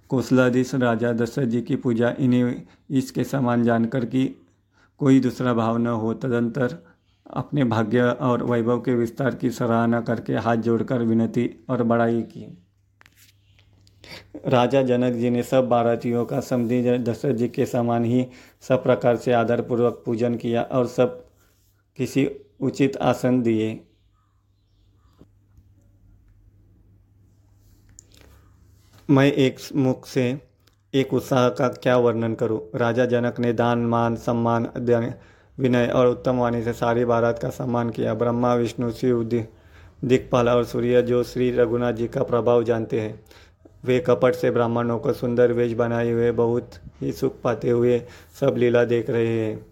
कौशलाधीश 0.09 0.75
राजा 0.75 1.11
दशरथ 1.13 1.45
जी 1.45 1.61
की 1.61 1.75
पूजा, 1.75 2.13
इन्हें 2.19 2.61
इसके 2.89 3.23
समान 3.23 3.63
जानकर 3.63 4.05
कि 4.05 4.25
कोई 4.99 5.19
दूसरा 5.19 5.53
भाव 5.53 5.77
न 5.77 5.87
हो, 5.87 6.13
तदंतर 6.13 6.77
अपने 7.25 7.63
भाग्य 7.63 8.01
और 8.01 8.43
वैभव 8.43 8.79
के 8.81 8.93
विस्तार 8.95 9.35
की 9.35 9.49
सराहना 9.49 10.01
करके 10.01 10.33
हाथ 10.33 10.57
जोड़कर 10.57 11.01
विनती 11.01 11.49
और 11.69 11.83
बड़ाई 11.83 12.21
की। 12.21 12.57
राजा 14.45 14.81
जनक 14.81 15.13
जी 15.13 15.29
ने 15.29 15.43
सब 15.43 15.67
भारतीयों 15.69 16.25
का 16.25 16.39
समझी, 16.39 16.97
दशरथ 16.97 17.33
जी 17.33 17.47
के 17.47 17.65
समान 17.65 18.05
ही 18.05 18.25
सब 18.61 18.83
प्रकार 18.83 19.15
से 19.15 19.31
आदरपूर्वक 19.33 20.01
पूजन 20.05 20.35
किया 20.35 20.61
और 20.61 20.87
सब 20.87 21.25
किसी 21.97 22.29
उचित 22.59 22.97
आसन 22.97 23.41
दिए। 23.41 23.86
मैं 29.09 29.31
एक 29.33 29.59
मुख 29.75 30.05
से 30.05 30.37
एक 30.93 31.13
उत्साह 31.13 31.49
का 31.49 31.67
क्या 31.67 31.97
वर्णन 31.97 32.33
करूँ? 32.33 32.59
राजा 32.75 33.05
जनक 33.05 33.39
ने 33.39 33.53
दान, 33.53 33.79
मान, 33.79 34.15
सम्मान 34.15 34.67
विनय 35.59 35.87
और 35.87 36.07
उत्तम 36.07 36.37
वाणी 36.37 36.63
से 36.63 36.73
सारी 36.73 37.05
भारत 37.05 37.39
का 37.41 37.49
सम्मान 37.49 37.89
किया। 37.89 38.13
ब्रह्मा, 38.13 38.53
विष्णु, 38.55 38.91
शिव 38.91 39.23
दिक्पाल 40.05 40.49
और 40.49 40.65
सूर्य, 40.65 41.01
जो 41.01 41.23
श्री 41.23 41.51
रघुनाथ 41.51 41.93
जी 41.93 42.07
का 42.07 42.23
प्रभाव 42.23 42.63
जानते 42.63 42.99
हैं, 43.01 43.19
वे 43.85 43.99
कपट 43.99 44.35
से 44.35 44.51
ब्राह्मणों 44.51 44.99
को 44.99 45.13
सुंदर 45.13 45.51
वेश 45.51 45.73
बनाए 45.73 46.11
हुए, 46.11 46.31
बहुत 46.31 46.71
ही 47.01 47.11
सुख 47.11 47.41
पाते 47.41 47.69
हुए 47.69 48.01
सब 48.39 48.55
लीला 48.57 48.83
देख 48.83 49.09
रहे 49.09 49.27
हैं। 49.27 49.65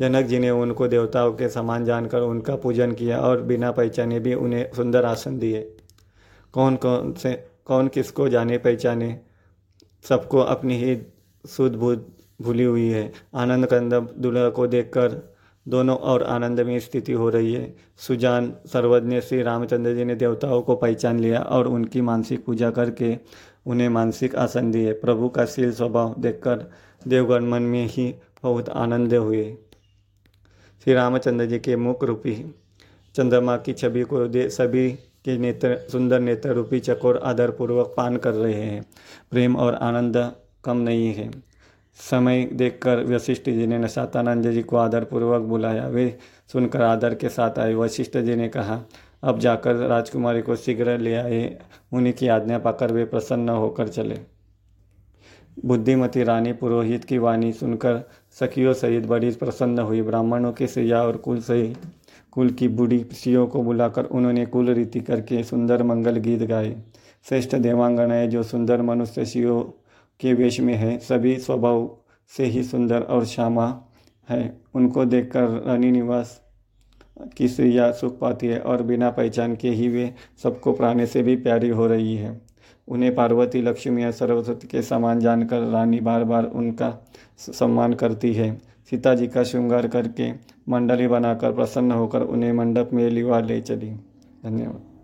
जनक 0.00 0.26
जी 0.26 0.38
ने 0.38 0.50
उनको 0.50 0.88
देवताओं 0.88 1.32
के 1.32 1.48
समान 1.48 1.84
जानकर 1.84 2.20
उनका 2.20 2.56
पूजन 2.56 2.92
किया 2.92 3.20
और 3.20 3.42
बिना 3.42 3.70
पहचाने 3.70 4.20
भी 4.20 4.34
उन्हें 4.34 4.70
सुंदर 4.76 5.04
आसन 5.04 5.38
दिए। 5.38 5.76
कौन 6.52 6.76
कौन 6.76 7.12
से 7.12 7.55
कौन 7.66 7.88
किसको 7.88 8.28
जाने 8.28 8.58
पहचाने, 8.58 9.18
सबको 10.04 10.38
अपनी 10.38 10.76
ही 10.78 10.96
सुध 11.44 11.76
बुध 11.76 12.06
भूली 12.42 12.64
हुई 12.64 12.88
है। 12.88 13.12
आनंद 13.34 13.66
कंद 13.66 13.94
दुल्हा 14.18 14.48
को 14.48 14.66
देखकर 14.66 15.36
दोनों 15.66 15.96
और 15.96 16.22
आनंद 16.22 16.60
में 16.60 16.78
स्थिति 16.80 17.12
हो 17.12 17.28
रही 17.30 17.52
है। 17.54 17.74
सुजान 17.96 18.52
सर्वज्ञ 18.66 19.20
श्री 19.20 19.42
रामचंद्र 19.42 19.94
जी 19.94 20.04
ने 20.04 20.14
देवताओं 20.14 20.62
को 20.62 20.76
पहचान 20.76 21.20
लिया 21.20 21.40
और 21.40 21.68
उनकी 21.68 22.00
मानसिक 22.00 22.44
पूजा 22.44 22.70
करके 22.70 23.16
उन्हें 23.66 23.88
मानसिक 23.88 24.36
आसन 24.36 24.70
दिए। 24.70 24.92
प्रभु 24.92 25.28
का 25.28 25.44
शील 25.44 25.72
स्वभाव 25.72 26.14
देखकर 26.18 26.70
देवगण 27.08 27.44
मन 27.44 27.62
में 27.62 27.86
ही 27.86 28.14
बहुत 28.42 28.68
आनंद 28.68 29.14
हुए। 29.14 29.44
श्री 30.84 30.94
रामचंद्र 30.94 31.46
जी 31.46 31.58
के 31.58 31.76
मुख 31.76 32.04
रूपी 32.04 32.34
चंद्रमा 33.14 33.56
की 33.56 33.72
छवि 33.72 34.02
को 34.02 34.26
दे 34.28 34.48
सभी 34.48 34.88
के 35.26 35.38
नेत्र, 35.38 35.76
सुंदर 35.92 36.20
नेत्र 36.20 36.50
रूपी 36.50 36.80
चकोर 36.80 37.20
आदरपूर्वक 37.24 37.94
पान 37.96 38.16
कर 38.16 38.34
रहे 38.34 38.54
हैं। 38.54 38.86
प्रेम 39.30 39.56
और 39.56 39.74
आनंद 39.74 40.32
कम 40.64 40.76
नहीं 40.76 41.14
है। 41.14 41.30
समय 41.94 42.44
देखकर 42.52 43.04
वशिष्ठ 43.04 43.42
जी 43.42 43.66
ने 43.66 43.78
नशातानंद 43.78 44.50
जी 44.50 44.62
को 44.62 44.76
आदरपूर्वक 44.76 45.42
बुलाया। 45.42 45.88
वे 45.88 46.18
सुनकर 46.52 46.82
आदर 46.82 47.14
के 47.14 47.28
साथ 47.28 47.58
आए। 47.58 47.74
वशिष्ठ 47.74 48.18
जी 48.18 48.36
ने 48.36 48.48
कहा, 48.48 48.82
अब 49.22 49.38
जाकर 49.38 49.74
राजकुमारी 49.74 50.42
को 50.42 50.56
शीघ्र 50.56 50.98
ले 50.98 51.14
आए। 51.14 51.58
उन्हीं 51.92 52.12
की 52.12 52.28
आज्ञा 52.28 52.58
पाकर 52.58 52.92
वे 52.92 53.04
प्रसन्न 53.04 53.48
होकर 53.48 53.88
चले। 53.88 54.18
बुद्धिमती 55.64 56.22
रानी 56.22 56.52
पुरोहित 56.52 57.04
की 57.04 57.18
वाणी 57.18 57.52
सुनकर 57.52 58.08
सखियों 58.40 58.72
सहित 58.72 59.06
बड़ी 59.06 59.30
प्रसन्न 59.30 59.78
हुई। 59.78 60.02
ब्राह्मणों 60.02 60.52
के 60.52 60.66
सैया 60.66 61.02
और 61.02 61.16
कुल 61.16 61.40
सहित 61.40 61.76
कुल 62.32 62.50
की 62.50 62.68
बूढ़ी 62.68 63.06
सियों 63.12 63.46
को 63.46 63.62
बुलाकर 63.62 64.04
उन्होंने 64.04 64.46
कुल 64.46 64.70
रीति 64.70 65.00
करके 65.00 65.42
सुंदर 65.42 65.82
मंगल 65.82 66.16
गीत 66.16 66.42
गाए। 66.42 66.76
श्रेष्ठ 67.28 67.56
देवांगनाएँ 67.56 68.26
जो 68.28 68.42
सुंदर 68.42 68.82
मनुष्य 68.82 69.24
सियों 69.24 69.62
के 70.20 70.32
वेश 70.32 70.60
में 70.60 70.74
है। 70.74 70.98
सभी 70.98 71.36
स्वभाव 71.36 71.96
से 72.36 72.44
ही 72.44 72.62
सुंदर 72.64 73.02
और 73.02 73.24
श्यामा 73.24 73.82
है। 74.28 74.60
उनको 74.74 75.04
देखकर 75.04 75.62
रानी 75.66 75.90
निवास 75.90 76.40
की 77.36 77.48
स्त्रिया 77.48 77.90
सुख 77.92 78.18
पाती 78.18 78.46
है 78.46 78.60
और 78.60 78.82
बिना 78.82 79.10
पहचान 79.10 79.56
के 79.56 79.70
ही 79.70 79.88
वे 79.88 80.14
सबको 80.42 80.72
प्राणी 80.72 81.06
से 81.06 81.22
भी 81.22 81.36
प्यारी 81.36 81.68
हो 81.68 81.86
रही 81.86 82.16
है। 82.16 82.45
उन्हें 82.88 83.14
पार्वती, 83.14 83.62
लक्ष्मी 83.62 84.02
या 84.02 84.10
सरस्वती 84.10 84.66
के 84.68 84.82
समान 84.82 85.20
जानकर 85.20 85.60
रानी 85.60 86.00
बार 86.00 86.24
बार 86.24 86.44
उनका 86.44 87.06
सम्मान 87.38 87.92
करती 87.92 88.32
है। 88.32 88.62
सीता 88.90 89.14
जी 89.14 89.26
का 89.26 89.42
श्रृंगार 89.42 89.88
करके 89.88 90.32
मंडली 90.68 91.08
बनाकर 91.08 91.52
प्रसन्न 91.52 91.92
होकर 91.92 92.22
उन्हें 92.22 92.52
मंडप 92.52 92.90
में 92.92 93.10
लिवा 93.10 93.40
ले 93.40 93.60
चली। 93.60 93.90
धन्यवाद। 94.44 94.95